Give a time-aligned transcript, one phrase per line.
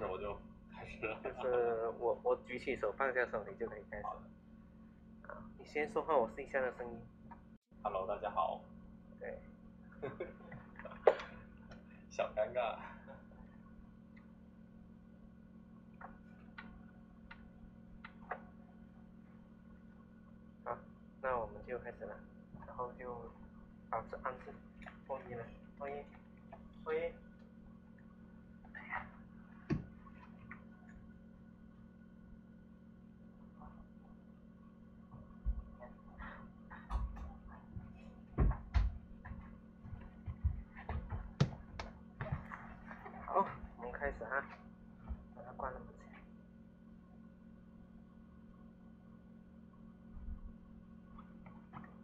[0.00, 0.34] 始我就
[0.74, 1.20] 开始了。
[1.22, 4.04] 就是我我举起手放下手，你就可以开始。
[5.28, 6.98] 啊，你先说话，我试一下的声音。
[7.82, 8.62] Hello，大家好，
[9.18, 9.38] 对，
[12.10, 12.78] 小尴尬。
[20.64, 20.78] 好，
[21.20, 22.16] 那我们就开始了，
[22.66, 23.30] 然后就
[23.90, 24.54] 保持安静，
[25.06, 25.44] 播音了，
[25.78, 26.02] 播音，
[26.84, 27.12] 播音。
[43.26, 43.46] 好，
[43.78, 44.44] 我们开始啊，
[45.36, 46.10] 把它关了门先。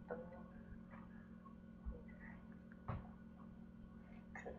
[0.08, 0.16] 灯
[4.34, 4.54] 可以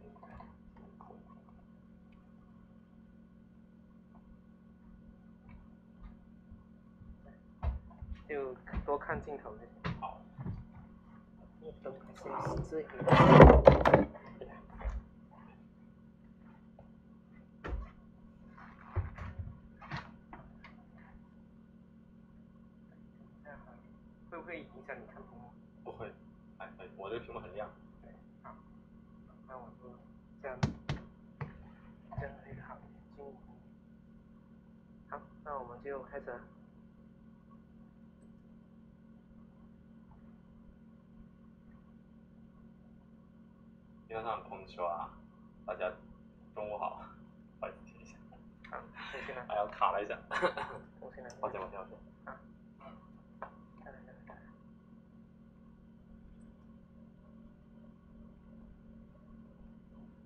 [8.27, 8.53] 就
[8.87, 9.99] 多看镜头就行。
[9.99, 10.21] 好，
[24.31, 25.51] 会不会影响你看屏幕？
[25.83, 26.09] 不会，
[26.59, 27.69] 哎哎，我这个屏幕很亮。
[28.01, 28.09] 对，
[28.41, 28.55] 好，
[29.49, 29.93] 那我就
[30.41, 30.57] 这样，
[31.37, 33.59] 这样会好一点，静一点。
[35.09, 36.39] 好，那我们就开始
[44.16, 44.16] 了。
[44.16, 45.08] 皆さんこんにちは，
[45.66, 45.92] 大家
[46.54, 47.02] 中午好。
[47.60, 48.16] 不好意思，停一下，
[48.70, 48.78] 好，
[49.12, 50.18] 重新来，哎呀，卡了一下。
[51.00, 51.30] 重新来。
[51.40, 51.96] 抱歉，抱歉，抱歉。
[53.84, 54.40] 再来，再来，再来。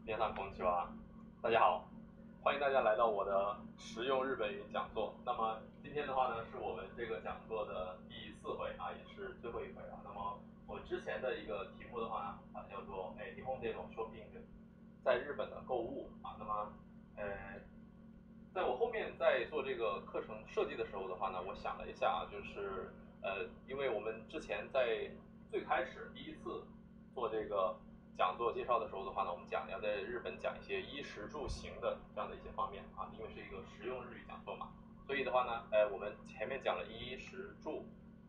[0.06, 0.88] 皆さんこんにちは，
[1.42, 1.88] 大家好，
[2.42, 5.14] 欢迎大家来到我的实用日本语讲座。
[5.24, 9.99] 那么今天的话呢，是我们这个讲座的第四回啊，也是最后一回啊。
[10.71, 14.23] 我之前的一个题目的话，啊叫做哎日本这种 shopping，
[15.03, 16.37] 在日本的购物啊。
[16.39, 16.71] 那么
[17.17, 17.59] 呃，
[18.53, 22.89] 在我后面在做这个课程设计的时候的话呢，我想了一下啊，就是
[23.21, 25.11] 呃，因为我们之前在
[25.49, 26.63] 最开始第一次
[27.13, 27.75] 做这个
[28.17, 34.71] 讲座介绍的时候的话呢，我们讲要在日本讲一些衣食住行的这样的一些方面啊，因为是一个实用日语讲座嘛，
[35.05, 37.85] 所以的话呢，呃，我们前面讲了衣食住，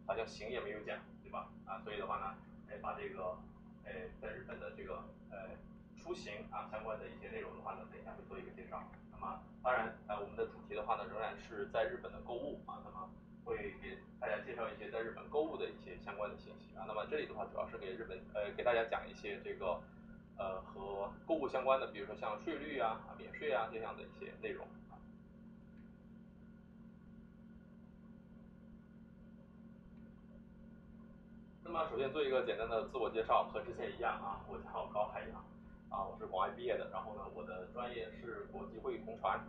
[0.06, 1.48] 好像行也没有讲，对吧？
[1.64, 2.34] 啊，所以的话呢，
[2.68, 3.38] 哎，把这个，
[3.84, 5.50] 哎，在日本的这个呃
[5.96, 8.82] 出行啊相关的一些内容的话呢，等一下会做一个介绍。
[9.10, 13.08] 那么当然，呃，我们的主题的话呢，仍然是在日本的购物啊，那么
[13.44, 16.84] 会给大家介绍一些在日本购物的一些相关的信息啊。
[16.86, 19.80] 那么这里的话，主要是给日本呃给大家讲一些这个
[20.36, 24.98] 呃和购物相关的，比如说像税率啊、啊免税啊这样的一些内容啊。
[31.72, 35.40] 那么首先做一个简单的自我介绍，和之前一样啊，我叫高海洋
[35.88, 39.40] 啊，我是广外毕业的，然后呢，我的专业是国际会议同传，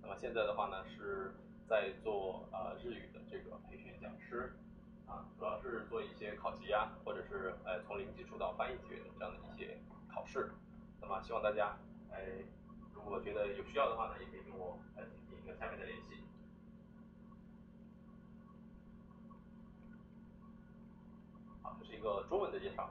[0.00, 1.34] 那么现在的话呢是
[1.68, 4.54] 在做呃日语的这个培训讲师
[5.08, 9.76] 啊，主要是做一些考级啊，或者是呃从零基础到翻译级的这样的一些
[10.08, 10.52] 考试。
[11.00, 11.76] 那么希望大家
[12.12, 12.46] 哎、
[12.94, 16.22] 如果觉得有需要的话呢，也可以跟我呃进行一个下面的联系。
[21.62, 22.88] 好，是一个中文的介绍。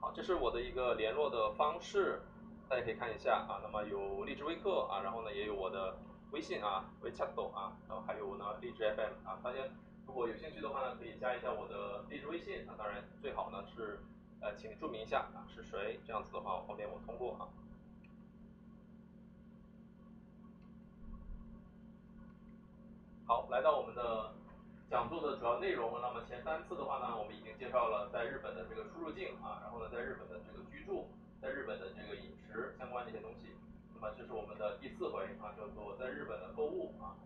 [0.00, 2.20] 好，这是我的一个联络的方式，
[2.68, 3.60] 大家可以看一下啊。
[3.62, 5.96] 那么有荔枝微课啊，然后呢也有我的
[6.32, 9.38] 微信啊，WeChat 啊，然后还有呢荔枝 FM 啊。
[9.42, 9.58] 大家
[10.06, 12.74] 如果有兴趣的话呢，可以加一下我的荔枝微信啊。
[12.76, 14.00] 当然最好呢是
[14.40, 17.46] 呃，请注明一下啊是谁，这样子的话方便我通过啊。
[23.24, 24.34] 好，来到我们的
[24.92, 25.98] 讲座的主要内容。
[26.02, 31.08] 那么前三次的话呢，我们已经介绍了在日本的这个出入境啊，然后呢，在日本的这个居住，
[31.40, 33.56] 在日本的这个饮食相关的一些东西。
[33.94, 37.16] 那么这是我们的第四回啊，叫做在日本的购物啊。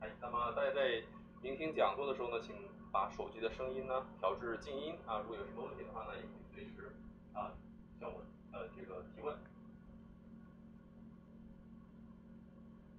[0.00, 1.04] 哎，那么大家在
[1.42, 2.56] 聆听讲座的时候呢，请
[2.90, 5.20] 把手机的声音呢调至静音啊。
[5.20, 6.96] 如果有什么问题的话呢，也可以随时
[7.34, 7.52] 啊
[8.00, 8.22] 向我
[8.52, 9.36] 呃这个提问。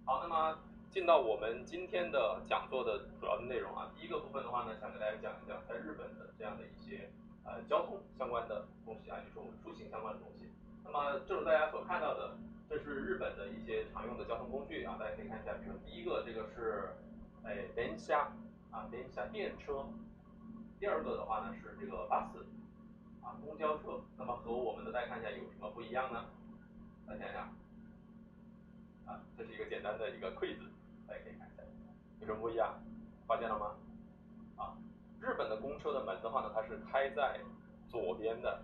[0.05, 0.59] 好，那么
[0.89, 7.09] 进到我们今天的讲座的主要的内容啊，第一个部分的话呢，想给大家讲一讲在日本的这样的一些
[7.43, 10.49] 呃交通相关的东西啊，就是我们出行相关的东西。
[10.83, 12.37] 那么正如大家所看到的，
[12.69, 16.95] 这是日本的一些常用的交通工具啊，大家可以看一下，比如第一个这个是
[17.43, 18.15] 哎电車
[18.71, 19.85] 啊，电車电车，
[20.79, 22.39] 第二个的话呢是这个巴士
[23.21, 26.25] 啊，公交车，那么和我们的大家看一下有什么不一样呢？
[27.07, 27.43] 来想想，
[29.05, 30.57] 啊，这是一个简单的一个 quiz，
[32.27, 32.77] 有什么不一样？
[33.25, 33.71] 发现了吗？
[34.57, 34.75] 啊，
[35.21, 37.39] 日本的公车的门的话呢，它是开在
[37.87, 38.61] 左边的，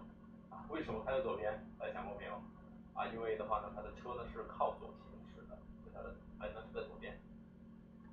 [0.49, 1.65] 啊，为什么开在左边？
[1.79, 2.33] 大家想过没有？
[2.93, 7.17] 啊，因为的话呢，它的车呢是靠左行驶的，所以它的门呢是在左边。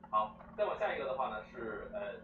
[0.08, 2.22] 好，再往下一个的话呢是呃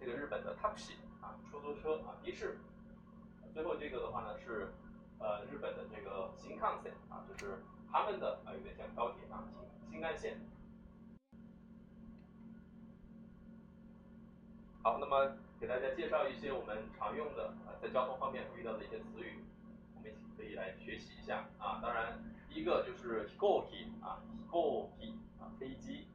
[0.00, 2.58] 这个日本的 taxi 啊，出租车啊的士。
[3.54, 4.74] 最后这个的话呢是
[5.20, 10.40] 呃日本的这个新干线啊，就是他们的啊有点像高铁啊新新干线。
[14.86, 19.42] 好，那么给大家介绍一些我们常用的啊在交通方面会遇到的一些词语，
[19.96, 21.80] 我们一起可以来学习一下啊。
[21.82, 26.06] 当然，第一个就是 hikoki 啊，hikoki 啊飞机，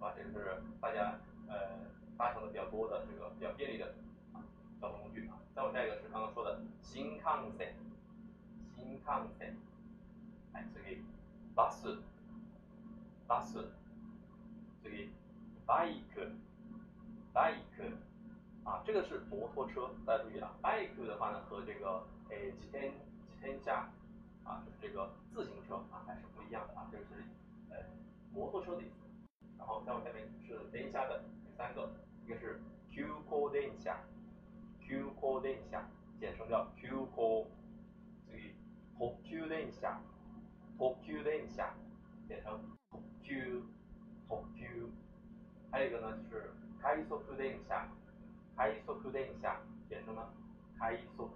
[0.00, 1.86] 啊这个是大家呃
[2.18, 3.94] 搭乘的比较多的这个比较便利的
[4.32, 4.42] 啊
[4.80, 5.38] 交通工具啊。
[5.54, 7.76] 再往下一个是刚刚说的新干线，
[8.74, 9.56] 新干线，
[10.52, 10.96] 哎这个
[11.54, 11.96] 巴士，
[13.28, 13.68] 巴士，
[14.82, 14.96] 这个
[15.64, 16.32] bike。
[17.32, 17.92] bike
[18.70, 22.92] 啊这个是摩托车大家注意了 bike 的话呢和这个诶牵
[23.40, 23.90] 牵驾
[24.44, 27.24] 啊就是这个自行车啊还是不一样的啊这个是
[27.70, 27.84] 诶
[28.32, 28.94] 摩托车的意思。
[29.58, 31.90] 然后再往下面是等一下的第三个
[32.24, 32.60] 一个是
[32.92, 33.98] q cold in 下
[34.80, 35.84] q cold in 下
[36.20, 37.46] 简称叫 q cold
[38.28, 38.54] 所以
[38.96, 40.00] hold to 等一下
[40.78, 41.74] hold to 等一下
[42.28, 42.52] 简称
[42.88, 43.66] hold to
[44.28, 44.88] hold to
[45.72, 47.88] 还有一个呢就是开锁住等一下
[48.60, 49.56] 开速电下，
[49.88, 50.20] 简称呢，
[50.78, 51.30] 开速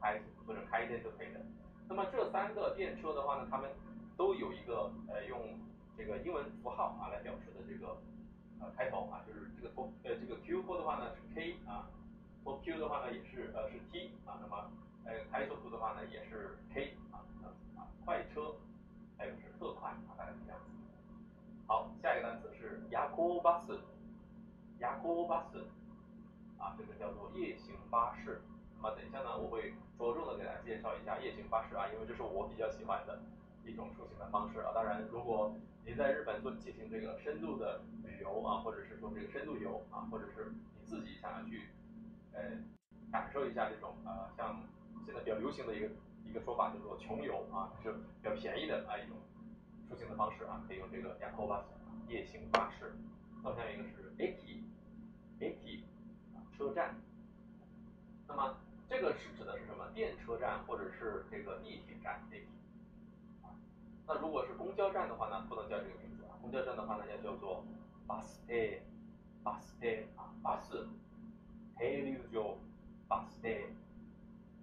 [0.00, 1.40] 开或者开电就可以的。
[1.88, 3.68] 那么这三个电车的话呢，它们
[4.16, 5.58] 都有一个呃用
[5.98, 7.96] 这个英文符号啊来表示的这个
[8.60, 11.90] 呃开头啊，就是这个 T 呃这个 Q 波的话呢是 K 啊
[12.44, 14.70] ，Q 的话呢也是呃是 T 啊，那么
[15.06, 17.18] 呃开速度的话呢也是 K 啊
[17.74, 18.54] 啊快车，
[19.18, 20.66] 还有是特快啊，大概是这样子。
[21.66, 23.76] 好，下一个单词是 Yakobus。
[26.60, 28.42] 啊，这个叫做夜行巴士。
[28.76, 33.20] 那么等一下呢，我会着重的给大家介绍一下夜行巴士啊，因为这是我比较喜欢的
[33.64, 34.72] 一种出行的方式啊。
[34.74, 35.54] 当然，如果
[35.84, 41.68] 您在日本做进行这个深度的旅游啊，或者是说这个深度游啊，或者是你自己想要去
[42.32, 42.40] 呃
[43.10, 44.62] 感受一下这种呃像
[45.04, 45.88] 现在比较流行的一个
[46.24, 49.16] 一个说法叫做穷游啊，就是比较便宜的啊一种
[49.88, 51.74] 出行的方式啊，可以用这个夜行巴士，
[52.08, 52.94] 夜行巴士。
[53.42, 54.60] 再下一个是 eki。
[55.40, 55.89] 駅啊，
[56.60, 56.94] 车站。
[58.28, 58.54] 那么
[58.86, 59.88] 这个是指的是什么？
[59.94, 62.44] 电车站或者是这个地铁站？eki
[63.42, 63.56] 啊。
[64.06, 66.36] 那如果是公交站的话呢，不能叫这个名字啊。
[66.42, 67.64] 公交站的话呢，要叫做
[68.06, 70.84] bus day，bus day 啊，bus。
[71.78, 72.58] 停留所
[73.08, 73.64] ，bus day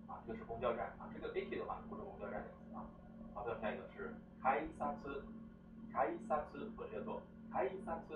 [0.05, 1.09] 啊，这个是公交站啊。
[1.11, 2.85] 这个 eki 的话不是公交站的意思啊。
[3.33, 4.13] 好，再下一个是
[4.43, 4.93] 改札
[5.91, 6.45] 改札
[6.77, 8.15] 或者叫做改札口，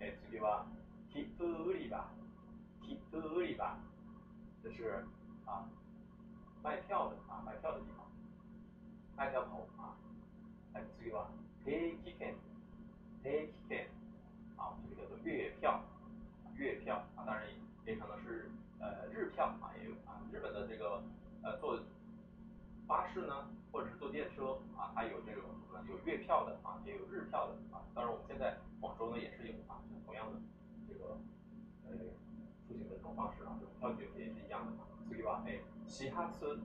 [0.00, 0.64] 哎，次は
[1.12, 2.04] 切符売り場，
[2.82, 3.78] 切符売り場。
[4.62, 5.02] 这是啊
[6.63, 8.05] 卖票的啊卖票的地方，
[9.17, 9.97] 卖票口啊，
[10.73, 11.25] 来次は
[11.65, 12.35] 定期券，
[13.23, 13.87] 定期券
[14.57, 15.81] 啊这个叫做月票，
[16.55, 17.45] 月票啊当然
[17.85, 18.49] 也可能是
[18.79, 21.01] 呃日票啊也有啊日本的这个
[21.43, 21.79] 呃坐
[22.87, 25.43] 巴士呢或者是坐电车啊它有这种
[25.89, 30.39] 有月票的啊也有日票的啊当然我们现在广州呢也是有啊同样的
[30.87, 31.17] 这个
[31.85, 31.97] 呃。
[32.67, 34.87] 出行的这种方式啊，这种票据也是一样的嘛。
[35.09, 35.59] 次は哎，
[35.91, 36.57] 西哈村，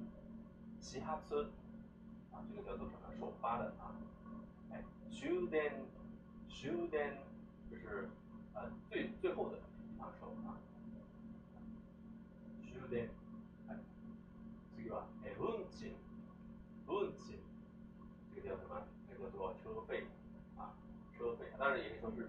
[0.80, 1.46] 西哈村
[2.30, 3.00] 啊，这个叫做什么？
[3.18, 3.92] 首发的啊，
[4.70, 5.72] 哎，終電，
[6.48, 7.16] 終電
[7.68, 8.08] 就是
[8.54, 10.54] 呃最最后的一趟车啊。
[12.62, 13.08] 終電，
[13.66, 13.76] 哎，
[14.76, 15.90] 这个哎運賃，
[16.86, 17.34] 運賃，
[18.32, 18.80] 这个叫什么？
[19.08, 20.06] 这个叫做车费
[20.56, 20.72] 啊，
[21.18, 22.28] 车费，当然也可以说是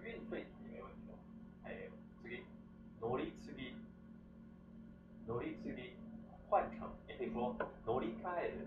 [7.38, 8.66] 乘，也可以说乗り換える，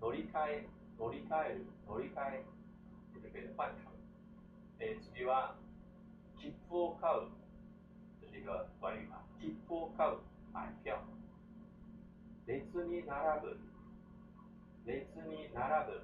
[0.00, 0.66] 乗り換え，
[0.98, 2.44] 乗り換える，乗り換え，
[3.14, 3.90] 也是可以换乘。
[4.80, 5.54] 诶，次は
[6.36, 7.28] 切符を買う，
[8.20, 10.18] 这是一个短语啊，切符を買う，
[10.52, 10.98] 买票。
[12.46, 13.56] 列に並ぶ，
[14.84, 16.02] 列に並ぶ。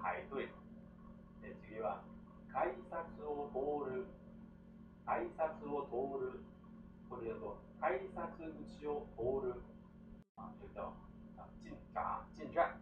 [0.00, 0.48] 排队。
[1.42, 2.02] え次は
[2.52, 4.06] 改札を通る。
[5.04, 6.40] 改札を通る。
[7.08, 9.54] 或者叫做改札口を通る。
[10.60, 10.92] 这个叫
[11.36, 12.78] 啊进闸进站，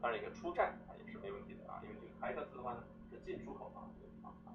[0.00, 4.54] 当然一个出站啊也是没问题的啊，因为这个改札的话呢是进出口啊这个地方啊。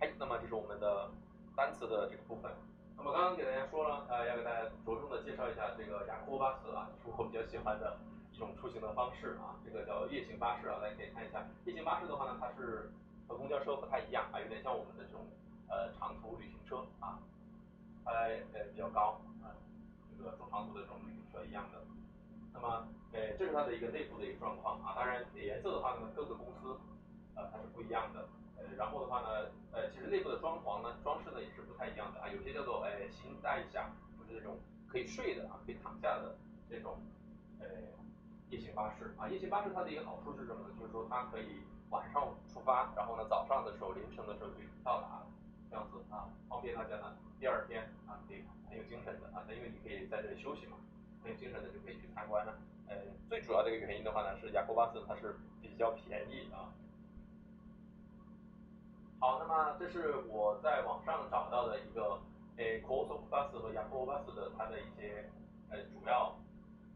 [0.00, 1.10] 哎，那么这是我们的
[1.56, 2.52] 单词的这个部分。
[2.96, 7.96] 那么刚刚给大家说了，呃，要给大家着重的介绍一下这个雅库巴士啊，是我比较喜欢的
[8.32, 9.54] 一种出行的方式啊。
[9.64, 11.46] 这个叫夜行巴士啊，大家可以看一下。
[11.64, 12.90] 夜行巴士的话呢，它是
[13.28, 15.24] 和公交车不太一样啊，有点像我们的这种
[15.68, 17.20] 呃长途旅行车啊，
[18.04, 18.10] 它
[18.52, 19.20] 呃比较高，
[20.22, 21.82] 个中长途的这种旅行车一样的。
[22.52, 26.76] 那么呃这是它的一个内部的一个状况啊，当然颜色的话呢，各个公司
[27.34, 28.26] 呃它是不一样的。
[28.58, 34.58] 呃，然后的话呢，呃，其实内部的装潢呢，装饰呢也是不太一样的啊，有些叫做呃行带下，就是那种
[34.88, 36.36] 可以睡的啊，可以躺下的
[36.68, 36.98] 这种
[37.60, 37.66] 呃
[38.50, 39.28] 夜行巴士啊。
[39.28, 40.74] 夜行巴士它的一个好处是什么呢？
[40.80, 45.22] 就是说它可以晚上出发，然后呢早上的时候凌晨的时候就到达，
[45.70, 50.76] 这样子啊，方便大家呢第二天啊可以很有精神的啊，那因为你可以在这里休息嘛，
[51.22, 52.58] 很有精神的就可以去参观了。
[52.88, 52.96] 呃，
[53.28, 56.72] 最主要的一个原因的话呢，是雅库巴斯它是比较便宜啊。
[59.20, 62.20] 好，那么这是我在网上找到的一个
[62.56, 65.28] 诶 c o s o Bus 和 Yako Bus 的它的一些
[65.70, 66.38] 呃主要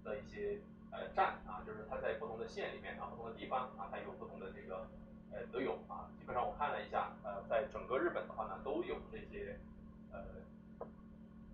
[0.05, 4.87] 的一些呃站啊，就是它在不同的县里面啊，不同的地方啊，它有不同的这个
[5.33, 6.09] 呃都有啊。
[6.19, 9.59] 基本上我看了一下，呃，在整个日本的话呢，都有这些
[10.13, 10.87] 呃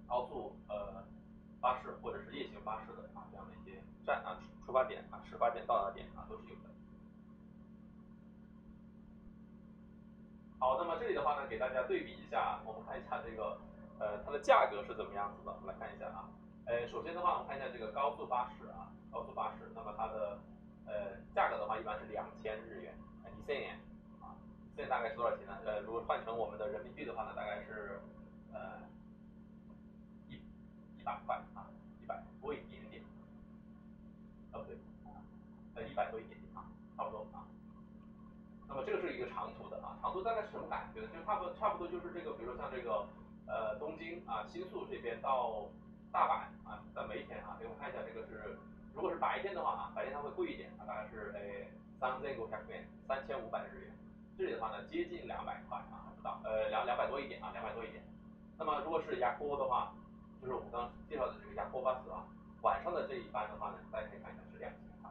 [0.06, 1.04] 高速呃
[1.60, 6.68] 巴士或者是夜行巴士的啊这样的一些站啊出出发点啊始发点到达点啊都是有的。
[10.60, 13.56] 好，那么这里的话呢，给大家对比一下，我们看一下这个，
[14.00, 15.52] 呃，它的价格是怎么样子的。
[15.52, 16.28] 我们来看一下啊，
[16.66, 20.36] 呃，首先的话，我们看一下这个高速巴士啊，高速巴士，那么它的
[20.84, 22.92] 呃价格的话，一般是两千日元，
[23.38, 23.78] 一千年
[24.20, 24.34] 啊，
[24.74, 25.56] 现在大概是多少钱呢？
[25.64, 28.00] 呃，如果换成我们的人民币的话呢，大概是
[28.52, 28.80] 呃
[30.28, 30.34] 一
[30.98, 31.66] 一百块啊，
[32.02, 33.02] 一百多一点点，
[34.52, 34.76] 哦不对，
[35.74, 36.64] 呃一百多一点点啊，
[36.96, 37.46] 差不多啊。
[38.68, 41.08] 那么这个是一个长途的啊，长途大概是什么感觉呢？
[41.12, 43.06] 就差不多差不多就是这个，比如说像这个
[43.46, 45.66] 呃东京啊新宿这边到
[46.12, 48.58] 大阪啊，在每天啊，给我们看一下这个是，
[48.94, 53.94] 如果是白天的话啊，白天它会贵一点啊，大概是诶三千五百元，三千五百日元。
[54.36, 58.04] 这里的话呢接近两百块啊，不到呃两两百多一点啊，两百多一点。
[58.58, 59.94] 那么如果是雅库的话，
[60.42, 62.26] 就是我们刚介绍的这个雅库巴士啊，
[62.62, 65.08] 晚上的这一班的话呢，大家可以看一下是两千块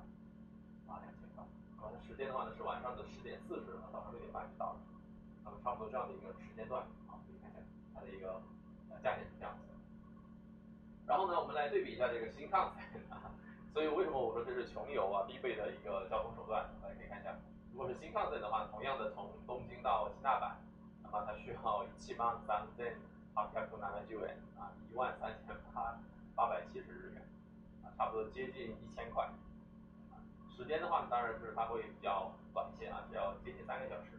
[0.91, 1.41] 啊两千块。
[1.79, 4.79] 啊，它时间的话呢是晚上的十点四十，早上六点半就到了，
[5.45, 7.59] 那么差不多这样的一个时间段啊，可以看一下
[7.95, 8.43] 它的一个
[9.01, 9.63] 价钱是这样子。
[11.07, 12.99] 然后呢，我们来对比一下这个新干线，
[13.71, 16.67] 所以为什么我说这是穷游啊必备的一个交通手段？
[16.83, 17.31] 大家可以看一下，
[17.71, 20.59] 如果是新干线的话，同样的从东京到新大阪，
[21.01, 22.93] 那么它需要七万三千
[23.37, 25.93] 八百九十九元啊，一万三千八
[26.35, 27.21] 八百七十日元
[27.83, 29.29] 啊，差不多接近一千块。
[30.49, 34.17] 时间的话，当然是它会比较短一些啊，只要接近三个小时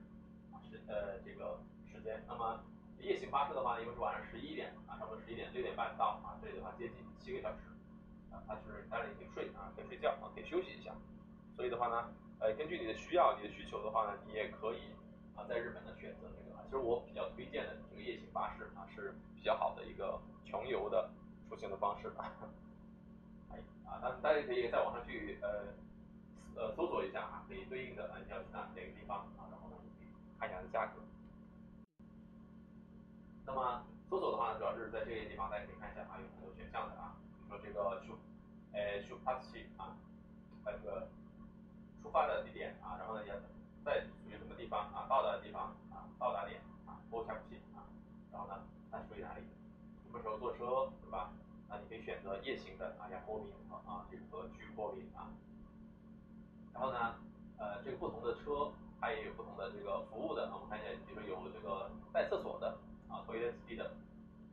[0.53, 1.59] 啊，时呃这个
[1.91, 2.23] 时间。
[2.29, 2.63] 那么
[3.01, 7.67] 夜行巴士的话，因为是晚上十一点啊，差不多十一点六点半到啊，这里的话接近七个小时
[8.31, 10.95] 啊，它是当然也可以睡啊，可以睡觉啊，可以休息一下。
[11.57, 14.95] 所以的话呢，呃，根据你的需要、你的需求的话呢，你也可以
[15.35, 16.31] 啊，在日本呢选择
[16.69, 21.11] 其实我比较推荐的这个夜行巴士啊，是比较好的一个穷游的
[21.49, 22.31] 出行的方式吧。
[23.51, 23.57] 哎
[23.89, 25.75] 啊，当然大家可以在网上去呃。
[26.59, 30.11] 呃，搜索一下啊，可以对应的啊，你要去哪哪个地方啊，然后呢，可以
[30.41, 30.99] 看一下它的价格。
[33.47, 38.19] 那么搜索的话呢，主要是在这些地方，大家可以看一下啊，有很多选项的啊，比如说这个出，
[38.73, 39.95] 呃，出发器啊，
[40.65, 41.07] 还有个
[42.03, 43.31] 出发的地点啊，然后呢，也
[43.85, 45.77] 在属于什么地方啊，到达的地方，
[46.19, 47.87] 到达点啊，过桥器啊，
[48.33, 48.55] 然后呢，
[48.91, 49.43] 它属于哪里？
[50.05, 51.33] 什么时候坐车，对吧？
[51.69, 55.29] 那你可以选择夜行的啊，亚波民和啊，这个居波民啊。
[56.73, 57.17] 然后呢，
[57.59, 63.93] 呃，这个不同的车它也有不同的这个服务的，我们看一下，比如说有这个带厕所的啊，toilet seat 的，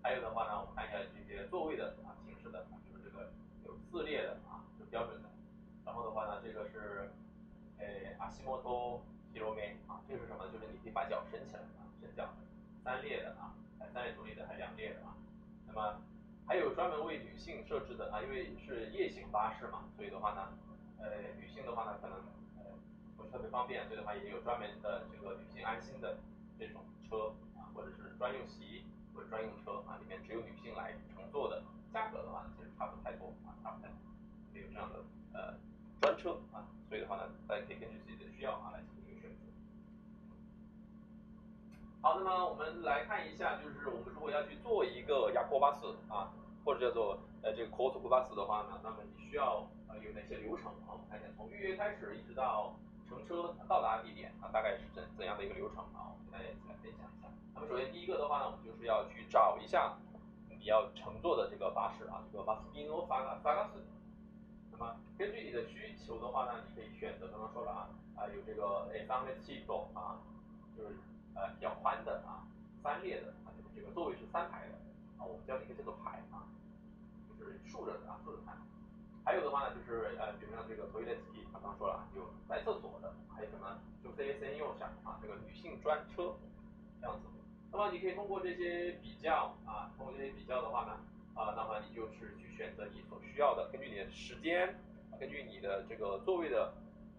[0.03, 3.31] 还有的话呢，我们看一下这些座位的啊形式的，比如这个
[3.63, 5.29] 有四列的啊，有标准的。
[5.85, 7.13] 然后的话呢，这个是
[7.77, 9.01] 诶阿西莫托
[9.33, 10.45] hirome 啊，这个是什么？
[10.51, 12.27] 就是你可以把脚伸起来啊，伸脚
[12.85, 13.51] 三列的啊，
[13.91, 15.17] 三列独立的，还两列的啊。
[15.65, 15.99] 那么
[16.45, 20.53] 还有专门为女性设置的啊，因为是夜行巴士嘛，所以的话呢。
[20.97, 22.17] 呃，女性的话呢，可能
[22.57, 22.63] 呃
[23.17, 26.17] 不是特别方便，所以的话也有专门的这个女性安心的
[26.57, 31.61] 这种车啊，或者是专用席或者专用车啊，里面只有女性来乘坐的，
[31.93, 33.97] 价格的话呢，其实差不太多啊，差不太多，
[34.53, 35.53] 有这样的呃
[36.01, 39.43] 专车啊，所以的话呢，大家可以根据自己的需要啊来进行一个选择。
[42.05, 46.29] 好，那么我们来看一下，就是我们如果要去做一个亚库巴士啊，
[46.63, 50.93] 或者叫做呃这个 c o s 库巴士的话呢，那么你需要呃有哪些流程啊？
[50.93, 52.75] 我们看一下，从预约开始一直到
[53.09, 56.13] 乘车到达地点啊，大概是怎怎样的一个流程啊？
[56.13, 57.27] 我们大家一起来分享一下。
[57.55, 59.97] 那么首先第一个的话呢，我们就是要去找一下
[60.47, 63.81] 你要乘坐的这个巴士啊，这个巴斯宾诺萨嘎萨嘎斯。
[64.71, 70.21] 那么根据你的需求的话呢，你可以选择刚刚说了啊啊有这个诶三列系统啊，
[70.77, 70.93] 就是
[71.35, 72.47] 呃比较宽的啊
[72.81, 74.73] 三列的啊这个座位是三排的
[75.19, 76.47] 啊，我们叫这个叫做排啊，
[77.37, 78.53] 就是竖着的啊竖着排。
[79.23, 81.17] 还有的话呢就是呃比如像这个 toilet
[81.53, 86.35] 啊刚刚说了有带厕所的，还有什么就 CSN 用上啊这个女性专车
[87.01, 87.27] 这样子。
[87.71, 90.97] 那么你可以通过这些比较啊，通过这些比较的话呢。
[91.35, 94.73] 啊，那么你就是去选择你所需要的，根据你的时间，
[95.19, 96.73] 根据你的这个座位的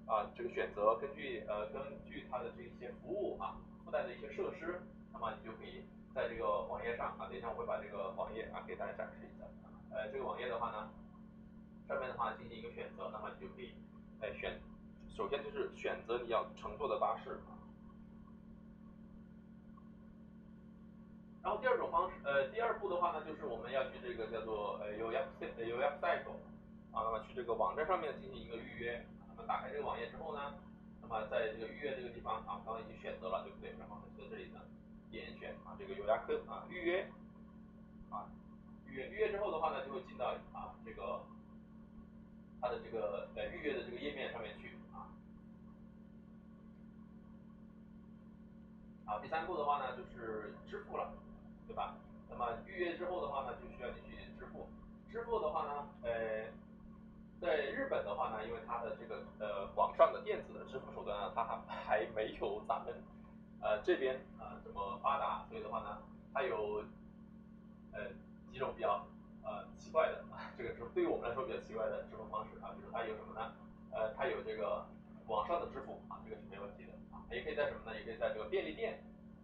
[0.06, 9.46] 啊这个选择，根据呃根据它的这些服务啊附带的一些设施，那么你就可以在这个网页上啊，等一下我会把这个网页啊给大家展示一下。
[9.94, 10.90] 呃，这个网页的话呢，
[11.86, 13.70] 上面的话进行一个选择，那么你就可以
[14.20, 14.60] 哎选，
[15.16, 17.38] 首先就是选择你要乘坐的巴士。
[21.44, 26.26] 然后第二种方式，呃，第二步的话呢，就是我们要去这个叫做呃有 app 有 app site
[26.90, 29.06] 啊，那么去这个网站上面进行一个预约。
[29.28, 30.54] 那么打开这个网页之后呢，
[31.08, 33.70] 那么在这个预约这个地方啊，刚刚已经选择了，对不对？
[33.78, 34.58] 然后，在这里呢，
[35.08, 37.08] 点选啊这个有牙科啊预约
[38.10, 38.26] 啊
[38.88, 41.22] 预约预约之后的话呢，就会进到啊这个
[42.60, 45.06] 它的这个呃预约的这个页面上面去啊。
[49.04, 51.12] 好，第三步的话呢，就是支付了。
[51.68, 51.96] 对吧？
[52.30, 54.68] 那么预约之后的话呢，就需要你去支付。
[55.10, 56.46] 支付的话呢，呃，
[57.46, 61.56] 在日本的话呢，因为它的这个呃网上的电子的支付手段呢，它还
[61.86, 62.92] 还没有咱们
[63.62, 66.02] 呃这边啊这么发达，所以的话呢，
[66.34, 66.82] 它有
[67.92, 68.10] 呃
[68.50, 69.06] 几种比较
[69.44, 70.24] 呃奇怪的
[70.58, 73.52] 这个支付，对于我们来说比较奇怪的支付方式啊，就是它有什么呢？
[73.92, 74.84] 呃，它有这个
[75.28, 77.96] 网上的支付啊，这个是没问题的啊，也可以在什么呢？
[77.96, 78.98] 也可以在这个便利店。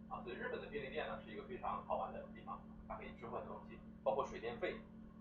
[0.09, 4.75] 啊，所以日本的便利店呢是一个非常好玩的地方，它可以支付很多东西，包括水电费，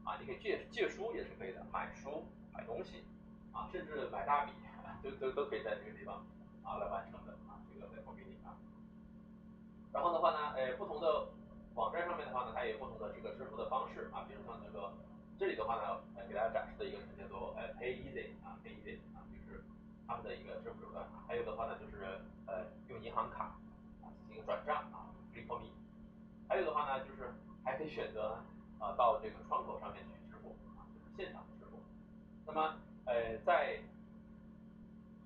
[0.05, 2.27] 啊，你可以借借书也是可以的，买书、
[2.63, 3.03] 买东西，
[3.51, 4.53] 啊，甚至买大米，
[5.03, 6.23] 都都都可以在这个地方
[6.63, 8.55] 啊来完成的啊，这个在 c o 里啊。
[9.93, 11.27] 然后的话呢，呃，不同的
[11.75, 14.95] 网站上面的话呢，它也有不同的这个支付的方式啊，比如像这个
[15.37, 19.65] 这里的话呢，呃，给大家展示的一个是叫做呃 Pay Easy 啊，Pay Easy 啊，就是
[20.07, 23.59] 他们的一个支付手段，还有的话呢就是呃用银行卡
[24.07, 24.47] 啊进行。
[24.47, 25.75] 转账啊 f r e me。
[26.49, 28.39] 还有的话呢，就是还可以选择
[28.79, 31.83] 啊到这个窗口上面去支付啊，就是现场支付。
[32.55, 33.81] 那么呃在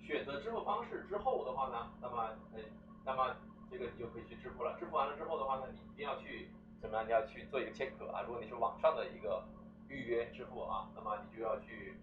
[0.00, 2.22] 选择支付方式之后的话呢，那么
[2.54, 2.60] 呃
[3.04, 3.34] 那么
[3.68, 4.78] 这个你就可以去支付了。
[4.78, 6.48] 支付完了之后的话呢，你一定要去
[6.80, 7.04] 怎么样？
[7.04, 8.22] 你要去做一个签核啊。
[8.22, 9.42] 如果你是网上的一个
[9.88, 11.96] 预约支付啊，那么你就要去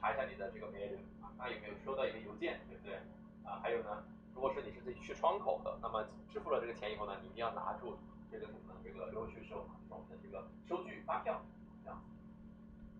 [0.00, 2.94] 查一下你的这个 mail 啊，看有没有收到一个邮件，对不对？
[3.42, 4.04] 啊，还有呢。
[4.34, 7.98] 如果是你是自己去窗口的，那么支付了这个钱以后呢，你一定要拿住
[8.30, 8.74] 这个什么呢？
[8.84, 11.42] 这个领取收我们的这个收据发票
[11.82, 12.00] 这样。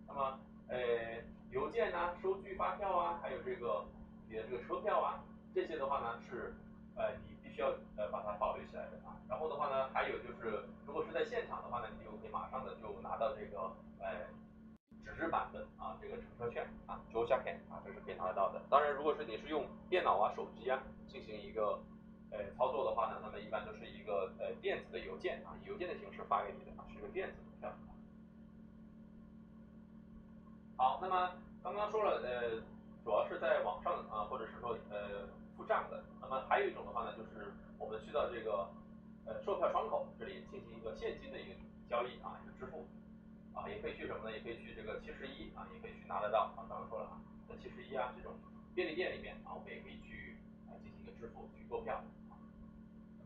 [0.07, 0.77] 那么呃
[1.55, 3.85] 邮件呐、收据发票啊，还有这个
[4.27, 6.53] 你的这个车票啊，这些的话呢是
[6.97, 9.15] 呃你必须要呃把它保留起来的啊。
[9.29, 14.27] 然后的话呢，还有就是如果是在现场的话呢，你就可以马上的就拿到这个呃。
[15.05, 17.31] 纸质版的啊，这个乘车券啊就 ok
[17.69, 18.59] 啊，这是可以拿得到的。
[18.71, 21.79] 当然，如果是你是用电脑啊、手机啊进行一个
[22.31, 27.71] 呃操作的话呢，那么一般都是一个呃电子的邮件啊，以邮件的形式发给你的啊，是一个电子的票。
[30.75, 31.33] 好，那么
[31.65, 32.61] 刚刚说了呃，
[33.03, 35.25] 主要是在网上啊，或者是说呃
[35.57, 36.05] 付账的。
[36.21, 38.69] 那么还有一种的话呢，就是我们去到这个
[39.25, 41.55] 呃售票窗口这里进行一个现金的一个
[41.89, 42.85] 交易啊，一个支付。
[43.55, 44.31] 啊，也可以去什么呢？
[44.31, 46.69] 也可以去这个七十一啊，也可以去拿得到啊。
[46.69, 47.17] 刚刚说了啊，
[47.49, 48.37] 在七十一啊这种
[48.75, 50.37] 便利店里面啊，我们也可以去
[50.69, 51.99] 啊进行一个支付去购票。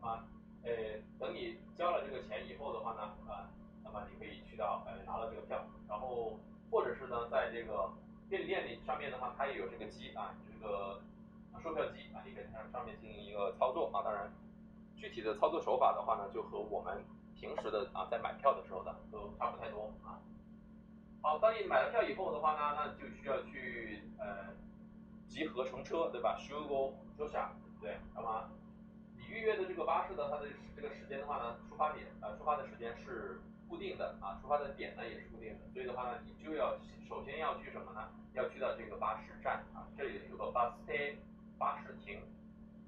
[0.00, 0.24] 么
[0.64, 3.52] 呃，等你交了这个钱以后的话呢，啊，
[3.84, 7.90] 那么你可以去到呃拿了这个票，然后或者是呢，在这个
[8.30, 11.02] 便利店里上面的话，它也有这个机啊，这个
[11.62, 14.00] 售票机啊，你可以在上面进行一个操作啊。
[14.02, 14.32] 当然，
[14.96, 17.04] 具体的操作手法的话呢，就和我们。
[17.40, 20.20] 平时的啊，在买票的时候的都差不太多啊。
[21.22, 24.52] 好，当你买了票以后的话呢，那就需要去呃
[25.26, 26.36] 集合乘车，对吧？
[26.38, 26.60] 需要
[27.16, 28.46] 坐下，对，那么
[29.16, 33.40] 你预约的这个巴士的它的这个时间的话呢，出发点呃出发的时间是
[33.70, 36.74] 固定的啊，出发的点呢也是固定的，所以的话呢，你就要
[37.08, 38.10] 首先要去什么呢？
[38.34, 41.14] 要去到这个巴士站啊，这里有个 bus stay
[41.56, 42.18] 巴士亭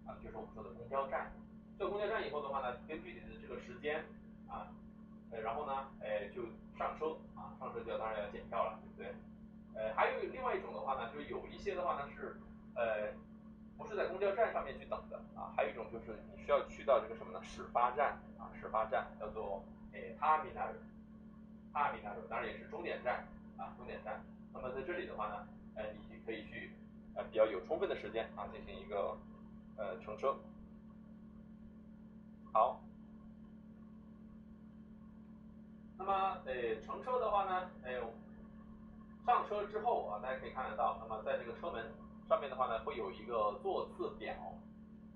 [0.05, 1.31] 啊，就是我们说的公交站。
[1.79, 4.05] 到公交站以后的话呢，根据你的这个时间
[4.49, 4.75] 啊，
[5.31, 6.42] 呃，然后呢，哎，就
[6.77, 9.14] 上车啊，上车就要当然要检票了，对不对？
[9.81, 12.37] 呃，还有另外一种的话呢，就有一些的话呢是
[12.75, 13.14] 呃。
[13.79, 17.40] 不是在公交站上面去等的啊，还有一种就是你需要去到这个什么呢？
[17.42, 23.26] 始发站啊，始发站叫做诶 terminal，terminal 当然也是终点站
[23.57, 24.20] 啊，终点站。
[24.52, 26.72] 那么在这里的话呢，呃，你可以去
[27.14, 29.16] 呃比较有充分的时间啊进行一个
[29.76, 30.37] 呃乘车。
[32.52, 32.81] 好，
[35.98, 37.94] 那么诶乘车的话呢，哎
[39.24, 41.92] 上车之后啊，大家可以看得到，那么在这个车门。
[42.28, 44.33] 上面的话呢，会有一个座次表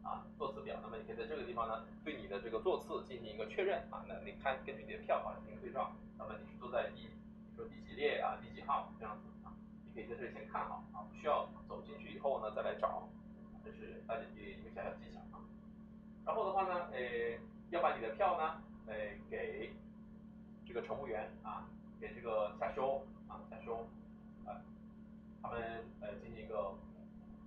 [0.06, 0.78] 啊，座次表。
[0.80, 4.04] 那么你可以在这个地方呢，对你的这个座次进行一个确认啊。
[4.06, 5.90] 那你看，根据你的票啊进行对照。
[6.16, 7.10] 那么你是坐在第，比
[7.56, 9.50] 如说第几列啊，第几号这样子啊？
[9.84, 13.08] 你可以在这里先看好啊，不需要走进去以后呢再来找。
[13.64, 15.42] 这是大家一个一个小小技巧啊。
[16.24, 17.40] 然后的话呢，诶，
[17.70, 19.74] 要把你的票呢，诶，给
[20.64, 21.66] 这个乘务员啊，
[22.00, 23.84] 给这个下修啊，下修
[24.46, 24.54] 啊，
[25.42, 26.72] 他们呃进行一个。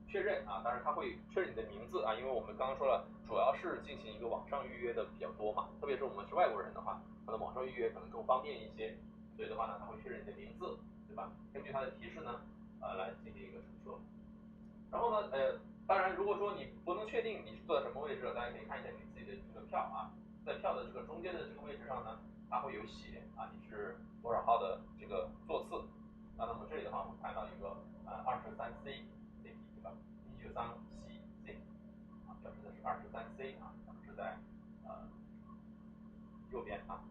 [0.09, 8.97] 确认啊，当然他会确认你的名字啊，因为我们刚刚说了，主要是进行一个网上预约的比较多嘛，特别是我们是外国人的话，可能网上预约可能更方便一些，
[9.37, 11.31] 所以的话呢，他会确认你的名字，对吧？
[11.53, 12.41] 根据他的提示呢，
[12.81, 14.01] 呃，来进行一个乘车。
[14.89, 20.09] 然后呢，呃，当然如果说你不能确定你是坐在什么位置，大家可以看一下你自己的这个票啊，
[20.43, 22.17] 在票的这个中间的这个位置上呢，
[22.49, 25.85] 它会有写啊，你是多少号的这个座次。
[26.35, 27.77] 那那么这里的话，我们看到一个
[28.09, 29.05] 呃二十三 C。
[30.53, 30.67] 三
[31.07, 31.53] C C
[32.27, 34.37] 啊，表示的是二十三 C 啊，可能是在
[34.85, 35.07] 呃
[36.51, 37.01] 右边啊，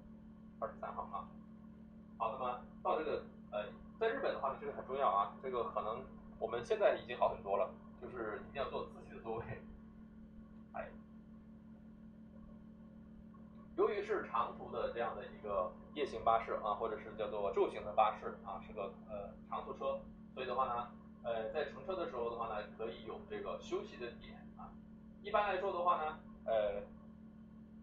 [0.60, 1.28] 二十三号啊。
[2.18, 3.66] 好，那么到这个呃，
[3.98, 6.02] 在日本的话呢，这个很重要啊，这个可能
[6.38, 7.70] 我们现在已经好很多了，
[8.00, 9.44] 就是一定要坐自己的座位。
[10.72, 10.88] 哎，
[13.76, 20.00] 由于是长途的这样的一个夜行巴士啊，或者是叫做昼行的巴士啊，是个呃长途车，
[20.34, 20.90] 所以的话呢。
[21.28, 24.72] 呃，在乘车的时候的话呢，可以有这个休息的点啊。
[25.22, 26.80] 一般来说的话呢，呃，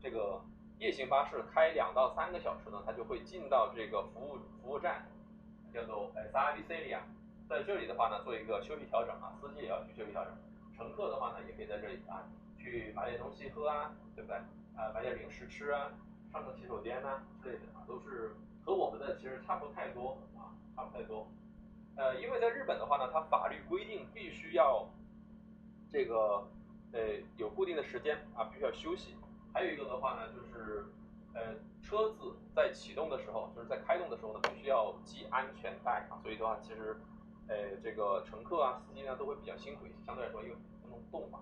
[0.02, 0.42] 这个
[0.80, 5.06] 夜行巴士开两到三个小时呢，它就会进到这个服务服务站，
[5.72, 7.04] 叫做呃萨利塞利亚，
[7.48, 10.34] 在这里的话呢，做一个休息调整啊，司机也要去休息调整，
[10.76, 12.26] 乘客的话呢，也可以在这里啊，
[12.58, 14.38] 去买点东西喝啊，对不对？
[14.76, 15.92] 啊，买点零食吃啊，
[16.34, 21.28] 上个洗手间呐之类的啊，都是和我们的其实差不太多啊，差不太多。
[21.98, 24.86] 呃，因为在日本的话呢，它法律规定必须要
[25.90, 26.46] 这个
[26.92, 27.00] 呃
[27.38, 29.16] 有固定的时间啊，必须要休息。
[29.54, 30.88] 还有一个的话呢，就是
[31.34, 36.20] 呃车子在启动的时候，就是在开动的时候呢，必须要系安全带啊。
[36.22, 36.98] 所以的话，其实
[37.48, 41.40] 呃这个乘客啊、司机呢都会比较辛苦一些，相对来说因为不能动嘛。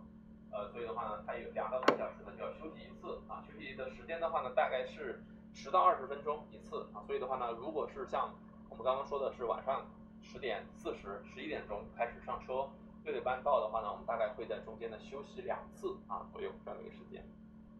[0.51, 3.43] 呃，所以的话呢，它有两到三小时呢就要休息一次啊。
[3.47, 7.01] 休息的时间的话呢，大概是十到二十分钟一次啊。
[7.07, 8.31] 所以的话呢，如果是像
[8.69, 9.83] 我们刚刚说的是晚上。
[10.23, 12.69] 十点四十，十一点钟开始上车，
[13.03, 17.23] 六点半到的话呢，我们大概会在中间呢休息两次啊左右这样的一个时间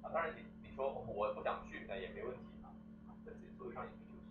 [0.03, 0.11] 啊。
[0.13, 1.01] 当然你你说我
[1.33, 2.69] 不想去，那也没问题啊，
[3.25, 4.27] 在自己座位上也可以休息。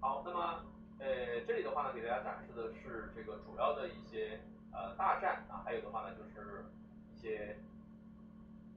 [0.00, 0.64] 好，那么
[1.00, 6.66] 呃这里的话呢，给大家展示的是这个主要的一些呃大站啊，还有的话呢就是
[7.12, 7.58] 一些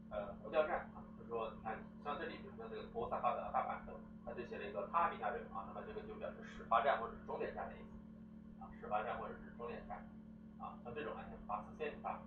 [0.10, 3.94] 呃公交站啊，就是说你看像这里，比如说这个大阪的大阪的。
[4.26, 7.90] 他就写了一个他米大人啊，那么这个就表示始发站或者是终点站的意思
[8.62, 9.98] 啊，始发站或者是终点站
[10.60, 12.22] 啊，像这种呢，像巴斯线大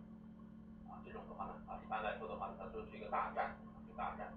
[0.91, 4.35] 啊，这种的话呢啊，一般来说的话呢，它就是一个大站，一个大站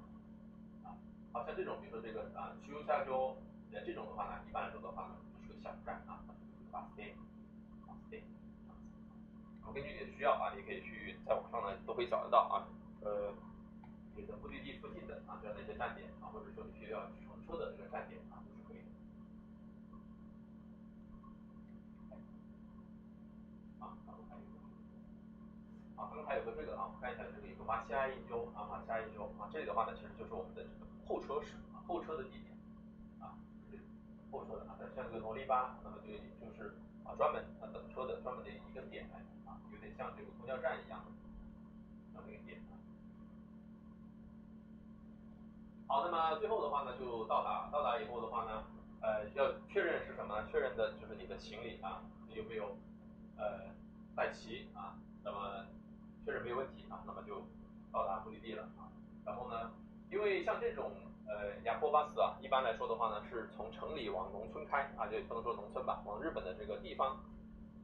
[0.86, 0.94] 啊，
[1.34, 3.36] 好像这种比如说这个啊，秋下周
[3.72, 6.22] 那这种的话呢，一般来说的话呢，就是个小站啊，
[6.72, 7.18] 巴斯线，
[7.88, 8.22] 巴斯线，
[9.66, 12.70] 我根据你的需要啊，你可以去在网上呢都可以找得到啊，
[13.02, 13.34] 呃，
[14.16, 17.02] 你的目的地附近的啊这样的一些站点啊，或者说你需要。
[17.48, 18.92] 车的这个站点啊，都是可以的。
[23.80, 24.52] 啊，然后还有个，
[25.96, 32.52] 啊，刚刚还有个这个啊，我看一下这个一个马西亚一周啊，马西亚一周啊，这里的话呢，其实就是我们的这个候车室啊，候车的地点
[33.20, 33.40] 啊，
[33.72, 33.80] 是
[34.30, 36.12] 候车的啊，像这个罗利巴，那么就
[36.44, 41.02] 就是啊，专门啊等车的专门的一个点来啊，有点像这个公交站一样。
[45.88, 48.64] 好，那么最后的话呢，就到达，到达以后的话呢，
[49.02, 50.46] 呃，要确认是什么呢？
[50.52, 52.76] 确认的就是你的行李啊，你有没有
[53.38, 53.72] 呃
[54.14, 55.00] 带齐啊？
[55.24, 55.66] 那么
[56.26, 57.42] 确认没有问题啊，那么就
[57.92, 58.92] 到达目的地了啊。
[59.26, 59.72] 然后呢，
[60.12, 60.92] 因为像这种
[61.26, 67.18] 呃，亚波巴士啊，一般来说的话呢，是从城里往农村开啊，就不能说农村吧，往日本的这个地方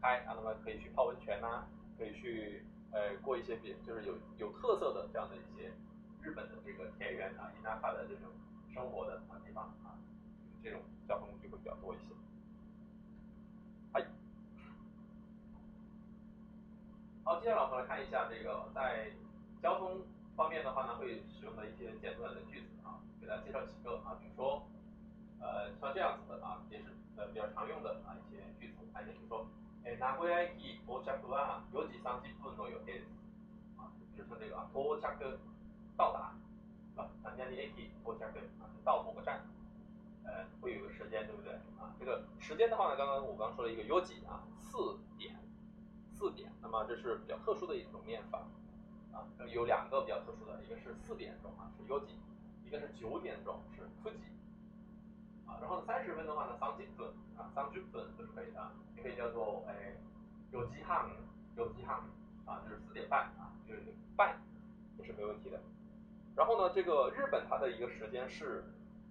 [0.02, 1.64] 开啊，那么可以去泡温泉呐，
[1.98, 5.72] 可以去呃过一些比就是有有特色的这样的一些
[6.23, 8.31] 日本的这个田园啊、伊纳卡的这种
[8.73, 9.97] 生活的啊地方啊，
[10.63, 12.05] 这种交通工具会比较多一些。
[13.93, 14.05] 嗨，
[17.25, 19.11] 好，接下来我们来看一下这个在
[19.63, 20.03] 交通
[20.37, 22.67] 方面的话呢，会使用的一些简短的句子。
[23.21, 24.63] 给大家介绍几个啊，比如说，
[25.41, 26.85] 呃，像这样子的啊，也是
[27.17, 29.45] 呃比较常用的啊一些句子，看一下，比如说，
[29.85, 33.11] 哎，名古屋駅到着は4時30分の予定です。
[33.77, 35.37] 啊，就是说这个啊，到着
[35.96, 36.36] 到达，
[36.92, 37.10] 是吧？
[37.24, 39.42] 哪哪駅到着啊，到某个站，
[40.24, 41.54] 呃，会有个时间，对不对？
[41.80, 45.36] 啊，这个时间的话呢，刚刚我刚说了一个 u 几啊，四点，
[46.12, 48.40] 四点，那么这是比较特殊的一种念法，
[49.12, 52.18] 啊，有两个比较特殊的，一个是四点钟啊，是 u 几。
[52.66, 54.24] 一个是九点钟是初级，
[55.46, 59.94] 啊，然后三十分的话呢，三十分啊，三十分都是可以的，也可以叫做哎，
[60.50, 61.08] 有机汉，
[61.56, 61.98] 有机汉
[62.48, 64.42] 啊，就是四点半啊，就是半
[64.98, 65.62] 也是没问题的。
[66.36, 68.64] 然后呢，这个日本它的一个时间是